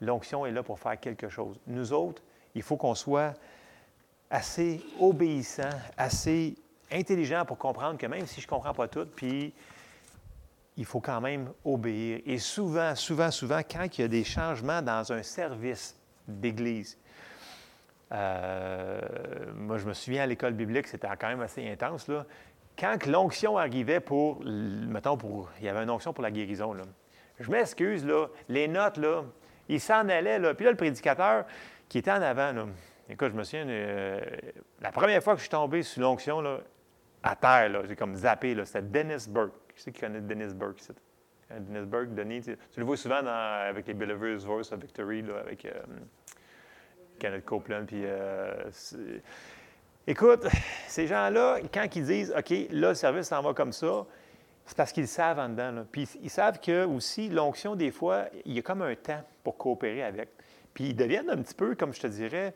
L'onction 0.00 0.46
est 0.46 0.50
là 0.50 0.62
pour 0.62 0.78
faire 0.78 0.98
quelque 0.98 1.28
chose. 1.28 1.58
Nous 1.66 1.92
autres, 1.92 2.22
il 2.54 2.62
faut 2.62 2.76
qu'on 2.76 2.94
soit 2.94 3.34
assez 4.30 4.80
obéissant, 4.98 5.70
assez 5.96 6.56
intelligent 6.94 7.44
pour 7.44 7.58
comprendre 7.58 7.98
que 7.98 8.06
même 8.06 8.26
si 8.26 8.40
je 8.40 8.46
ne 8.46 8.50
comprends 8.50 8.72
pas 8.72 8.88
tout, 8.88 9.06
puis 9.14 9.52
il 10.76 10.84
faut 10.84 11.00
quand 11.00 11.20
même 11.20 11.52
obéir. 11.64 12.20
Et 12.26 12.38
souvent, 12.38 12.94
souvent, 12.94 13.30
souvent, 13.30 13.60
quand 13.68 13.86
il 13.96 14.00
y 14.00 14.04
a 14.04 14.08
des 14.08 14.24
changements 14.24 14.82
dans 14.82 15.12
un 15.12 15.22
service 15.22 15.96
d'Église, 16.26 16.98
euh, 18.12 19.00
moi, 19.54 19.78
je 19.78 19.86
me 19.86 19.92
souviens 19.92 20.22
à 20.22 20.26
l'école 20.26 20.54
biblique, 20.54 20.86
c'était 20.86 21.08
quand 21.18 21.28
même 21.28 21.40
assez 21.40 21.68
intense. 21.68 22.08
Là. 22.08 22.26
Quand 22.78 23.06
l'onction 23.06 23.56
arrivait 23.56 24.00
pour, 24.00 24.44
mettons, 24.44 25.16
pour, 25.16 25.50
il 25.60 25.66
y 25.66 25.68
avait 25.68 25.82
une 25.82 25.90
onction 25.90 26.12
pour 26.12 26.22
la 26.22 26.30
guérison, 26.30 26.72
là. 26.72 26.82
je 27.38 27.50
m'excuse, 27.50 28.04
là, 28.04 28.26
les 28.48 28.68
notes, 28.68 28.98
là, 28.98 29.22
ils 29.68 29.80
s'en 29.80 30.08
allaient. 30.08 30.38
Là. 30.38 30.54
Puis 30.54 30.64
là, 30.64 30.70
le 30.72 30.76
prédicateur 30.76 31.44
qui 31.88 31.98
était 31.98 32.10
en 32.10 32.22
avant, 32.22 32.52
là, 32.52 32.66
écoute, 33.08 33.30
je 33.32 33.36
me 33.36 33.44
souviens, 33.44 33.66
euh, 33.68 34.20
la 34.80 34.90
première 34.92 35.22
fois 35.22 35.34
que 35.34 35.38
je 35.38 35.44
suis 35.44 35.50
tombé 35.50 35.82
sous 35.82 36.00
l'onction, 36.00 36.40
à 37.24 37.34
terre, 37.34 37.86
j'ai 37.86 37.96
comme 37.96 38.14
zappé, 38.14 38.54
c'était 38.64 38.82
Dennis 38.82 39.26
Burke. 39.28 39.54
Qui 39.74 39.82
c'est 39.82 39.92
qui 39.92 40.00
connaît 40.00 40.20
Dennis 40.20 40.54
Burke? 40.54 40.78
Euh, 41.50 41.58
Dennis 41.58 41.86
Burke, 41.86 42.14
Denis, 42.14 42.42
tu, 42.42 42.56
le 42.76 42.84
vois 42.84 42.96
souvent 42.96 43.26
avec 43.26 43.86
les 43.86 43.94
Believer's 43.94 44.44
Voice 44.44 44.72
of 44.72 44.80
Victory, 44.80 45.22
là, 45.22 45.38
avec 45.40 45.64
euh, 45.64 45.72
Kenneth 47.18 47.44
Copeland. 47.44 47.86
Puis, 47.86 48.04
écoute, 50.06 50.46
ces 50.86 51.06
gens-là, 51.06 51.58
quand 51.72 51.86
ils 51.96 52.04
disent, 52.04 52.34
OK, 52.36 52.50
là, 52.70 52.90
le 52.90 52.94
service 52.94 53.28
s'en 53.28 53.42
va 53.42 53.54
comme 53.54 53.72
ça, 53.72 54.06
c'est 54.66 54.76
parce 54.76 54.92
qu'ils 54.92 55.08
savent 55.08 55.38
en 55.38 55.48
dedans. 55.48 55.84
Puis 55.90 56.08
ils 56.22 56.30
savent 56.30 56.58
que 56.60 56.84
aussi, 56.84 57.28
l'onction, 57.28 57.74
des 57.74 57.90
fois, 57.90 58.26
il 58.44 58.54
y 58.54 58.58
a 58.58 58.62
comme 58.62 58.82
un 58.82 58.94
temps 58.94 59.22
pour 59.42 59.56
coopérer 59.56 60.02
avec. 60.02 60.28
Puis 60.72 60.88
ils 60.88 60.96
deviennent 60.96 61.30
un 61.30 61.36
petit 61.36 61.54
peu, 61.54 61.74
comme 61.74 61.92
je 61.92 62.00
te 62.00 62.06
dirais, 62.06 62.54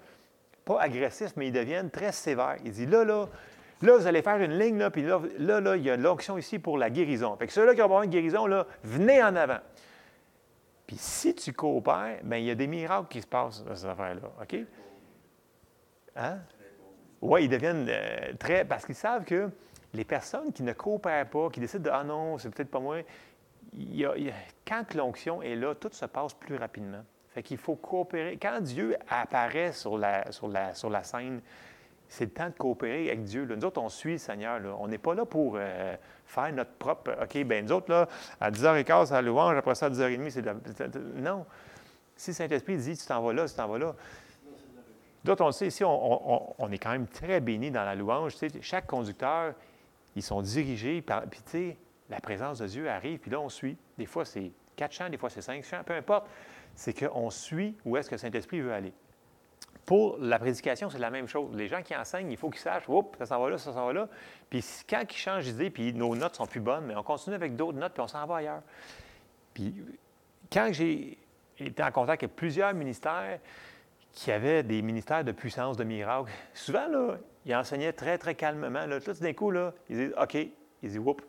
pas 0.65 0.81
agressifs, 0.81 1.33
mais 1.37 1.49
ils 1.49 1.53
deviennent 1.53 1.91
très 1.91 2.13
sévères. 2.13 2.57
Ils 2.65 2.73
disent 2.73 2.89
là, 2.89 3.05
là, 3.05 3.29
là, 3.83 3.97
vous 3.97 4.07
allez 4.07 4.23
faire 4.23 4.41
une 4.41 4.59
ligne, 4.59 4.79
là, 4.79 4.91
puis 4.91 5.03
là, 5.03 5.21
là, 5.39 5.61
là 5.61 5.77
il 5.77 5.85
y 5.85 5.91
a 5.91 5.97
l'onction 5.97 6.39
ici 6.39 6.59
pour 6.59 6.79
la 6.79 6.91
guérison. 6.91 7.37
Fait 7.37 7.47
que 7.47 7.53
ceux-là 7.53 7.75
qui 7.75 7.83
ont 7.83 7.89
besoin 7.89 8.07
de 8.07 8.11
guérison, 8.11 8.47
là, 8.47 8.67
venez 8.83 9.23
en 9.23 9.37
avant. 9.37 9.61
Puis 10.87 10.97
si 10.99 11.35
tu 11.35 11.53
coopères, 11.53 12.21
bien, 12.25 12.39
il 12.39 12.45
y 12.45 12.51
a 12.51 12.55
des 12.55 12.67
miracles 12.67 13.09
qui 13.09 13.21
se 13.21 13.27
passent 13.27 13.63
dans 13.63 13.77
cette 13.77 13.91
affaire-là. 13.91 14.31
OK? 14.43 14.57
Hein? 16.17 16.39
Oui, 17.21 17.45
ils 17.45 17.49
deviennent 17.49 17.87
euh, 17.89 18.33
très. 18.39 18.65
Parce 18.65 18.87
qu'ils 18.87 18.95
savent 18.95 19.25
que 19.25 19.51
les 19.93 20.05
personnes 20.05 20.53
qui 20.53 20.63
ne 20.63 20.73
coopèrent 20.73 21.29
pas, 21.29 21.51
qui 21.51 21.61
décident 21.61 21.85
de 21.85 21.91
Ah 21.91 22.05
non, 22.05 22.39
c'est 22.39 22.49
peut-être 22.51 22.71
pas 22.71 22.81
moi, 22.81 23.03
quand 24.67 24.95
l'onction 24.95 25.43
est 25.43 25.57
là, 25.57 25.75
tout 25.75 25.91
se 25.93 26.07
passe 26.07 26.35
plus 26.35 26.57
rapidement. 26.57 27.05
Fait 27.35 27.43
qu'il 27.43 27.59
faut 27.59 27.77
coopérer. 27.77 28.39
Quand 28.41 28.61
Dieu 28.61 28.97
apparaît 29.09 29.73
sur 29.73 29.99
la, 29.99 30.31
sur 30.33 30.49
la, 30.49 30.75
sur 30.75 30.91
la 30.91 31.05
scène, 31.05 31.41
c'est 32.09 32.25
le 32.25 32.31
temps 32.31 32.49
de 32.49 32.55
coopérer 32.55 33.09
avec 33.09 33.25
Dieu. 33.25 33.45
Nous 33.45 33.65
autres, 33.65 33.81
on 33.81 33.89
suit 33.89 34.13
le 34.13 34.19
Seigneur. 34.19 34.61
On 34.81 34.89
n'est 34.89 34.99
pas 34.99 35.15
là 35.15 35.25
pour 35.25 35.55
euh, 35.57 35.97
faire 36.27 36.53
notre 36.53 36.73
propre. 36.73 37.17
OK, 37.23 37.37
bien, 37.45 37.63
nous 37.63 37.73
autres, 37.73 37.91
là, 37.91 38.09
à 38.41 38.51
10h15, 38.51 39.07
c'est 39.07 39.15
la 39.15 39.23
louange, 39.23 39.57
après 39.57 39.75
ça, 39.75 39.87
à 39.87 39.91
10h30, 39.91 40.31
c'est 40.31 40.43
de 40.43 40.47
la. 40.47 41.31
Non. 41.31 41.47
Si 42.17 42.35
Saint-Esprit 42.35 42.77
dit, 42.79 42.97
tu 42.97 43.07
t'en 43.07 43.23
vas 43.23 43.33
là, 43.33 43.49
tu 43.49 43.55
t'en 43.55 43.69
vas 43.69 43.79
là. 43.79 43.95
D'autres, 45.25 45.43
on 45.43 45.49
le 45.49 45.53
sait, 45.53 45.67
ici, 45.67 45.85
on, 45.85 46.71
est 46.71 46.79
quand 46.79 46.93
même 46.93 47.07
très 47.07 47.41
bénis 47.41 47.71
dans 47.71 47.85
la 47.85 47.95
louange. 47.95 48.33
Tu 48.37 48.49
sais, 48.49 48.63
chaque 48.63 48.87
conducteur, 48.87 49.55
ils 50.17 50.23
sont 50.23 50.43
dirigés 50.43 51.03
par. 51.03 51.23
Puis, 51.23 51.41
tu 51.45 51.51
sais, 51.51 51.77
la 52.09 52.21
présence 52.21 52.59
de 52.59 52.67
Dieu 52.67 52.89
arrive, 52.89 53.19
puis 53.19 53.31
là, 53.31 53.41
on 53.41 53.49
suit. 53.49 53.77
Des 53.99 54.07
fois, 54.07 54.25
c'est 54.25 54.51
quatre 54.77 54.93
chants, 54.93 55.09
des 55.09 55.19
fois, 55.19 55.31
c'est 55.31 55.43
cinq 55.43 55.65
chants, 55.65 55.83
peu 55.85 55.95
importe 55.95 56.27
c'est 56.79 56.93
qu'on 56.93 57.29
suit 57.29 57.77
où 57.85 57.97
est-ce 57.97 58.09
que 58.09 58.17
Saint-Esprit 58.17 58.61
veut 58.61 58.73
aller. 58.73 58.93
Pour 59.89 60.19
la 60.21 60.39
prédication, 60.39 60.91
c'est 60.91 60.99
la 60.99 61.09
même 61.09 61.27
chose. 61.27 61.49
Les 61.55 61.67
gens 61.67 61.81
qui 61.81 61.97
enseignent, 61.97 62.31
il 62.31 62.37
faut 62.37 62.51
qu'ils 62.51 62.61
sachent, 62.61 62.87
oups, 62.91 63.17
ça 63.17 63.25
s'en 63.25 63.41
va 63.41 63.49
là, 63.49 63.57
ça 63.57 63.73
s'en 63.73 63.87
va 63.87 63.95
là. 63.95 64.09
Puis 64.51 64.63
quand 64.87 65.03
ils 65.09 65.17
changent 65.17 65.47
d'idée, 65.47 65.71
puis 65.71 65.95
nos 65.95 66.15
notes 66.15 66.37
sont 66.37 66.45
plus 66.45 66.61
bonnes, 66.61 66.85
mais 66.85 66.95
on 66.95 67.03
continue 67.03 67.35
avec 67.35 67.57
d'autres 67.57 67.79
notes, 67.79 67.95
puis 67.95 68.03
on 68.03 68.07
s'en 68.07 68.27
va 68.27 68.37
ailleurs. 68.37 68.61
Puis 69.55 69.75
quand 70.53 70.69
j'ai 70.73 71.17
été 71.59 71.83
en 71.83 71.91
contact 71.91 72.23
avec 72.23 72.37
plusieurs 72.37 72.75
ministères 72.75 73.39
qui 74.13 74.31
avaient 74.31 74.63
des 74.63 74.83
ministères 74.83 75.25
de 75.25 75.33
puissance, 75.33 75.79
de 75.79 75.85
miracle, 75.85 76.31
souvent, 76.53 76.87
là, 76.87 77.17
ils 77.47 77.55
enseignaient 77.57 77.95
très, 77.95 78.19
très 78.19 78.35
calmement. 78.35 78.85
Là, 78.85 79.01
tout 79.01 79.15
d'un 79.15 79.33
coup, 79.33 79.51
là, 79.51 79.73
ils 79.89 79.97
disent 79.97 80.15
OK, 80.21 80.35
ils 80.35 80.51
disent 80.83 80.99
oups. 80.99 81.25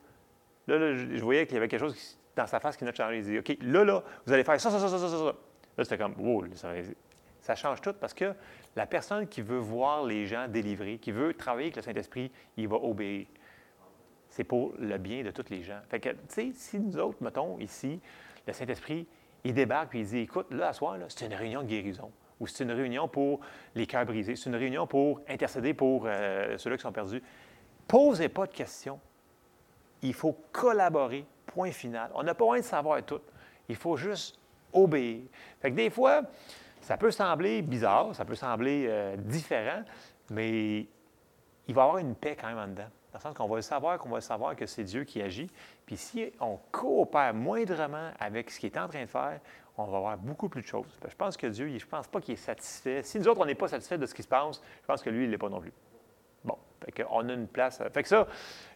Là, 0.68 0.78
là, 0.78 0.96
je 0.98 1.24
voyais 1.24 1.46
qu'il 1.46 1.56
y 1.56 1.58
avait 1.60 1.70
quelque 1.70 1.86
chose 1.86 2.20
dans 2.36 2.46
sa 2.46 2.60
face 2.60 2.76
qui 2.76 2.84
n'a 2.84 2.94
changé. 2.94 3.20
Il 3.20 3.24
dit, 3.24 3.40
OK, 3.40 3.58
là, 3.62 3.86
là, 3.86 4.04
vous 4.26 4.34
allez 4.34 4.44
faire 4.44 4.60
ça, 4.60 4.70
ça, 4.70 4.80
ça, 4.80 4.90
ça, 4.90 5.00
ça, 5.00 5.08
ça. 5.08 5.34
Là, 5.78 5.84
c'était 5.86 5.98
comme, 5.98 6.16
wow, 6.18 6.44
ça, 6.56 6.74
change 7.56 7.82
tout 7.82 7.94
parce 7.94 8.14
que 8.14 8.34
la 8.76 8.86
personne 8.86 9.28
qui 9.28 9.42
veut 9.42 9.58
voir 9.58 10.06
les 10.06 10.26
gens 10.26 10.48
délivrés, 10.48 10.98
qui 10.98 11.12
veut 11.12 11.34
travailler 11.34 11.68
avec 11.68 11.78
le 11.78 11.82
Saint-Esprit, 11.82 12.32
il 12.58 12.68
va 12.68 12.78
obéir. 12.78 13.28
C'est 14.30 14.44
pour 14.44 14.74
le 14.80 14.98
bien 14.98 15.24
de 15.24 15.32
tous 15.32 15.50
les 15.50 15.64
gens. 15.64 15.80
Fait 15.90 16.00
que, 16.00 16.10
tu 16.10 16.18
sais, 16.28 16.52
si 16.54 16.80
nous 16.80 16.98
autres, 16.98 17.18
mettons, 17.22 17.58
ici, 17.60 18.00
le 18.46 18.54
Saint-Esprit, 18.54 19.08
il 19.44 19.54
débarque 19.54 19.96
et 19.96 20.00
il 20.00 20.06
dit, 20.06 20.20
écoute, 20.20 20.48
là, 20.52 20.70
à 20.70 20.74
soir, 20.74 20.98
c'est 21.08 21.26
une 21.26 21.34
réunion 21.34 21.64
de 21.64 21.68
guérison 21.68 22.12
ou 22.40 22.48
c'est 22.48 22.64
une 22.64 22.72
réunion 22.72 23.08
pour 23.08 23.42
les 23.76 23.86
cœurs 23.86 24.06
brisés, 24.06 24.36
c'est 24.36 24.50
une 24.50 24.56
réunion 24.56 24.88
pour 24.88 25.22
intercéder 25.28 25.74
pour 25.74 26.04
euh, 26.06 26.58
ceux-là 26.58 26.78
qui 26.78 26.84
sont 26.84 26.92
perdus. 26.92 27.22
Posez 27.88 28.30
pas 28.30 28.46
de 28.46 28.54
questions. 28.54 29.00
Il 30.02 30.14
faut 30.14 30.38
collaborer 30.52 31.26
Point 31.48 31.72
final. 31.72 32.12
On 32.14 32.22
n'a 32.22 32.36
pas 32.36 32.46
besoin 32.46 32.60
de 32.60 32.64
savoir 32.64 33.04
tout. 33.04 33.22
Il 33.68 33.76
faut 33.76 33.98
juste 33.98 34.40
obéir. 34.72 35.22
Fait 35.60 35.72
que 35.72 35.76
des 35.76 35.90
fois, 35.90 36.22
ça 36.90 36.98
peut 36.98 37.12
sembler 37.12 37.62
bizarre, 37.62 38.16
ça 38.16 38.26
peut 38.26 38.34
sembler 38.34 38.88
euh, 38.90 39.16
différent, 39.16 39.84
mais 40.32 40.88
il 41.68 41.76
va 41.76 41.82
y 41.82 41.86
avoir 41.86 41.98
une 42.00 42.16
paix 42.16 42.36
quand 42.36 42.48
même 42.48 42.58
en 42.58 42.68
dedans. 42.68 42.90
Dans 43.12 43.20
le 43.20 43.20
sens 43.20 43.36
qu'on 43.36 43.48
va 43.48 43.62
savoir 43.62 44.00
qu'on 44.00 44.10
va 44.10 44.22
savoir 44.22 44.56
que 44.56 44.66
c'est 44.66 44.84
Dieu 44.84 45.04
qui 45.04 45.22
agit. 45.22 45.52
Puis 45.86 45.98
si 45.98 46.32
on 46.40 46.58
coopère 46.72 47.36
moindrement 47.36 48.10
avec 48.20 48.50
ce 48.50 48.60
qu'il 48.60 48.74
est 48.74 48.78
en 48.80 48.88
train 48.88 49.04
de 49.04 49.10
faire, 49.10 49.40
on 49.78 49.84
va 49.84 49.98
avoir 49.98 50.18
beaucoup 50.18 50.50
plus 50.50 50.64
de 50.64 50.68
choses. 50.68 50.88
Je 51.08 51.16
pense 51.16 51.38
que 51.38 51.46
Dieu, 51.46 51.68
je 51.68 51.86
ne 51.86 51.90
pense 51.92 52.08
pas 52.08 52.22
qu'il 52.22 52.34
est 52.34 52.38
satisfait. 52.38 53.04
Si 53.04 53.20
nous 53.20 53.28
autres, 53.28 53.42
on 53.42 53.46
n'est 53.46 53.54
pas 53.54 53.68
satisfait 53.68 54.00
de 54.00 54.08
ce 54.08 54.16
qui 54.16 54.24
se 54.24 54.28
passe, 54.28 54.60
je 54.82 54.88
pense 54.88 55.04
que 55.04 55.12
lui, 55.12 55.26
il 55.26 55.28
ne 55.28 55.32
l'est 55.34 55.38
pas 55.38 55.50
non 55.50 55.62
plus. 55.62 55.74
Fait 56.96 57.06
on 57.10 57.28
a 57.30 57.34
une 57.34 57.48
place. 57.48 57.82
Fait 57.94 58.04
que 58.04 58.10
ça, 58.10 58.28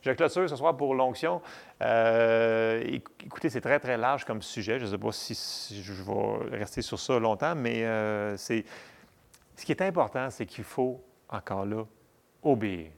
je 0.01 0.11
clôture 0.11 0.49
ce 0.49 0.55
soir 0.55 0.75
pour 0.75 0.95
l'onction. 0.95 1.41
Euh, 1.81 2.83
écoutez, 3.23 3.49
c'est 3.49 3.61
très, 3.61 3.79
très 3.79 3.97
large 3.97 4.25
comme 4.25 4.41
sujet. 4.41 4.79
Je 4.79 4.85
ne 4.85 4.91
sais 4.91 4.97
pas 4.97 5.11
si, 5.11 5.81
je 5.81 5.93
vais 5.93 6.57
rester 6.57 6.81
sur 6.81 6.99
ça 6.99 7.19
longtemps, 7.19 7.55
mais 7.55 7.83
euh, 7.83 8.37
c'est. 8.37 8.65
Ce 9.55 9.65
qui 9.65 9.71
est 9.71 9.81
important, 9.81 10.29
c'est 10.29 10.45
qu'il 10.47 10.63
faut, 10.63 11.03
encore 11.29 11.65
là, 11.65 11.85
obéir. 12.41 12.91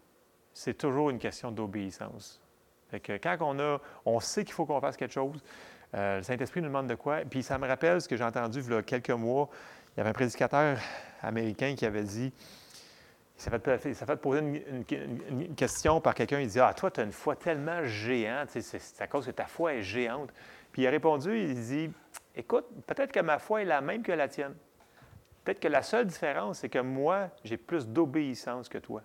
C'est 0.53 0.77
toujours 0.77 1.09
une 1.09 1.19
question 1.19 1.51
d'obéissance. 1.51 2.41
Fait 2.89 2.99
que 2.99 3.13
quand 3.17 3.37
on 3.41 3.59
a, 3.59 3.81
on 4.05 4.19
sait 4.21 4.45
qu'il 4.45 4.53
faut 4.53 4.65
qu'on 4.65 4.79
fasse 4.79 4.95
quelque 4.95 5.13
chose, 5.13 5.43
euh, 5.95 6.17
le 6.17 6.23
Saint-Esprit 6.23 6.61
nous 6.61 6.67
demande 6.67 6.87
de 6.87 6.95
quoi. 6.95 7.19
Puis 7.29 7.43
ça 7.43 7.57
me 7.57 7.67
rappelle 7.67 8.01
ce 8.01 8.07
que 8.07 8.15
j'ai 8.15 8.23
entendu 8.23 8.61
il 8.61 8.71
y 8.71 8.75
a 8.75 8.81
quelques 8.81 9.09
mois. 9.09 9.49
Il 9.95 9.99
y 9.99 10.01
avait 10.01 10.09
un 10.09 10.13
prédicateur 10.13 10.77
américain 11.21 11.75
qui 11.75 11.85
avait 11.85 12.03
dit 12.03 12.33
ça 13.37 13.51
fait, 13.51 13.93
ça 13.93 14.05
fait 14.05 14.15
poser 14.15 14.39
une, 14.39 15.55
question 15.55 15.99
par 15.99 16.13
quelqu'un, 16.13 16.39
il 16.39 16.47
dit 16.47 16.59
Ah, 16.59 16.73
toi, 16.73 16.89
tu 16.89 17.01
as 17.01 17.03
une 17.03 17.11
foi 17.11 17.35
tellement 17.35 17.83
géante, 17.83 18.49
c'est 18.49 19.01
à 19.01 19.07
cause 19.07 19.25
que 19.25 19.31
ta 19.31 19.45
foi 19.45 19.75
est 19.75 19.81
géante. 19.81 20.31
Puis 20.71 20.83
il 20.83 20.87
a 20.87 20.89
répondu 20.89 21.37
il 21.37 21.53
dit 21.55 21.91
Écoute, 22.35 22.65
peut-être 22.87 23.11
que 23.11 23.19
ma 23.19 23.39
foi 23.39 23.61
est 23.61 23.65
la 23.65 23.81
même 23.81 24.03
que 24.03 24.11
la 24.11 24.27
tienne. 24.27 24.55
Peut-être 25.43 25.59
que 25.59 25.67
la 25.67 25.83
seule 25.83 26.07
différence, 26.07 26.59
c'est 26.59 26.69
que 26.69 26.79
moi, 26.79 27.29
j'ai 27.43 27.57
plus 27.57 27.87
d'obéissance 27.87 28.67
que 28.67 28.77
toi. 28.77 29.01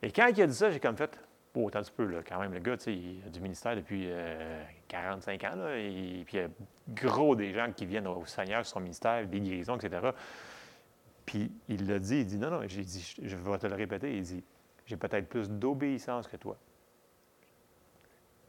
Et 0.00 0.10
quand 0.10 0.28
il 0.28 0.40
a 0.40 0.46
dit 0.46 0.54
ça, 0.54 0.70
j'ai 0.70 0.80
comme 0.80 0.96
fait 0.96 1.18
Oh, 1.60 1.66
attends 1.66 1.80
un 1.80 1.82
petit 1.82 1.90
peu, 1.90 2.04
là, 2.04 2.20
quand 2.26 2.38
même, 2.38 2.54
le 2.54 2.60
gars, 2.60 2.76
il 2.86 3.20
a 3.26 3.30
du 3.30 3.40
ministère 3.40 3.74
depuis 3.74 4.08
45 4.86 5.42
euh, 5.42 5.48
ans, 5.48 5.56
là, 5.56 5.76
et 5.76 6.22
puis 6.24 6.36
il 6.36 6.40
y 6.40 6.44
a 6.44 6.48
gros 6.88 7.34
des 7.34 7.52
gens 7.52 7.72
qui 7.72 7.84
viennent 7.84 8.06
au 8.06 8.24
Seigneur 8.26 8.64
son 8.64 8.78
ministère, 8.78 9.26
des 9.26 9.40
guérisons, 9.40 9.76
etc. 9.76 10.10
Puis 11.28 11.52
il 11.68 11.86
l'a 11.86 11.98
dit, 11.98 12.20
il 12.20 12.26
dit 12.26 12.38
non, 12.38 12.48
non, 12.48 12.66
je 12.66 13.36
vais 13.36 13.58
te 13.58 13.66
le 13.66 13.74
répéter, 13.74 14.16
il 14.16 14.22
dit, 14.22 14.42
j'ai 14.86 14.96
peut-être 14.96 15.28
plus 15.28 15.50
d'obéissance 15.50 16.26
que 16.26 16.38
toi. 16.38 16.56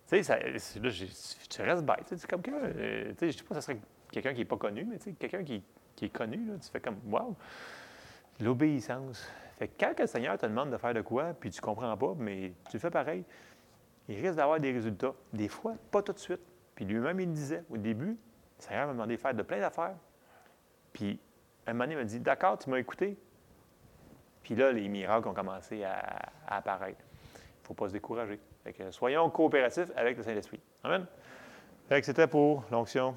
Tu 0.07 0.23
sais, 0.23 0.79
là, 0.79 0.89
tu 1.49 1.61
restes 1.61 1.83
bête. 1.83 2.05
C'est 2.05 2.25
comme 2.25 2.41
que, 2.41 2.51
euh, 2.53 3.09
tu 3.09 3.15
sais, 3.17 3.17
je 3.19 3.25
ne 3.25 3.31
sais 3.33 3.43
pas 3.43 3.55
ça 3.55 3.61
serait 3.61 3.81
quelqu'un 4.09 4.31
qui 4.31 4.39
n'est 4.39 4.45
pas 4.45 4.55
connu, 4.55 4.85
mais 4.85 4.97
tu 4.97 5.09
sais, 5.09 5.11
quelqu'un 5.11 5.43
qui, 5.43 5.61
est 6.01 6.09
connu, 6.09 6.39
tu 6.61 6.69
fais 6.69 6.79
comme, 6.79 6.99
wow, 7.07 7.35
l'obéissance. 8.39 9.29
Fait 9.57 9.67
que 9.67 9.73
quand 9.77 9.99
le 9.99 10.07
Seigneur 10.07 10.37
te 10.37 10.45
demande 10.45 10.71
de 10.71 10.77
faire 10.77 10.93
de 10.93 11.01
quoi, 11.01 11.33
puis 11.33 11.49
tu 11.49 11.59
ne 11.59 11.61
comprends 11.61 11.97
pas, 11.97 12.15
mais 12.17 12.53
tu 12.71 12.79
fais 12.79 12.89
pareil, 12.89 13.25
il 14.07 14.21
risque 14.21 14.35
d'avoir 14.35 14.57
des 14.57 14.71
résultats. 14.71 15.13
Des 15.33 15.49
fois, 15.49 15.75
pas 15.91 16.01
tout 16.01 16.13
de 16.13 16.19
suite. 16.19 16.39
Puis 16.75 16.85
lui-même, 16.85 17.19
il 17.19 17.33
disait 17.33 17.65
au 17.69 17.75
début, 17.75 18.11
le 18.11 18.63
Seigneur 18.63 18.87
m'a 18.87 18.93
demandé 18.93 19.17
de 19.17 19.21
faire 19.21 19.33
de 19.33 19.43
plein 19.43 19.59
d'affaires. 19.59 19.97
Puis 20.93 21.19
un 21.69 21.73
moment 21.73 21.85
donné, 21.85 21.95
m'a 21.95 22.03
dit 22.03 22.19
D'accord, 22.19 22.57
tu 22.57 22.69
m'as 22.69 22.77
écouté. 22.77 23.17
Puis 24.43 24.55
là, 24.55 24.71
les 24.71 24.87
miracles 24.87 25.27
ont 25.27 25.33
commencé 25.33 25.83
à, 25.83 26.31
apparaître. 26.47 27.03
Il 27.35 27.61
ne 27.61 27.67
faut 27.67 27.73
pas 27.73 27.87
se 27.87 27.93
décourager. 27.93 28.39
soyons 28.91 29.29
coopératifs 29.29 29.91
avec 29.95 30.17
le 30.17 30.23
Saint-Esprit. 30.23 30.59
Amen. 30.83 31.05
Fait 31.87 31.99
que 31.99 32.05
c'était 32.05 32.27
pour 32.27 32.63
l'onction. 32.71 33.15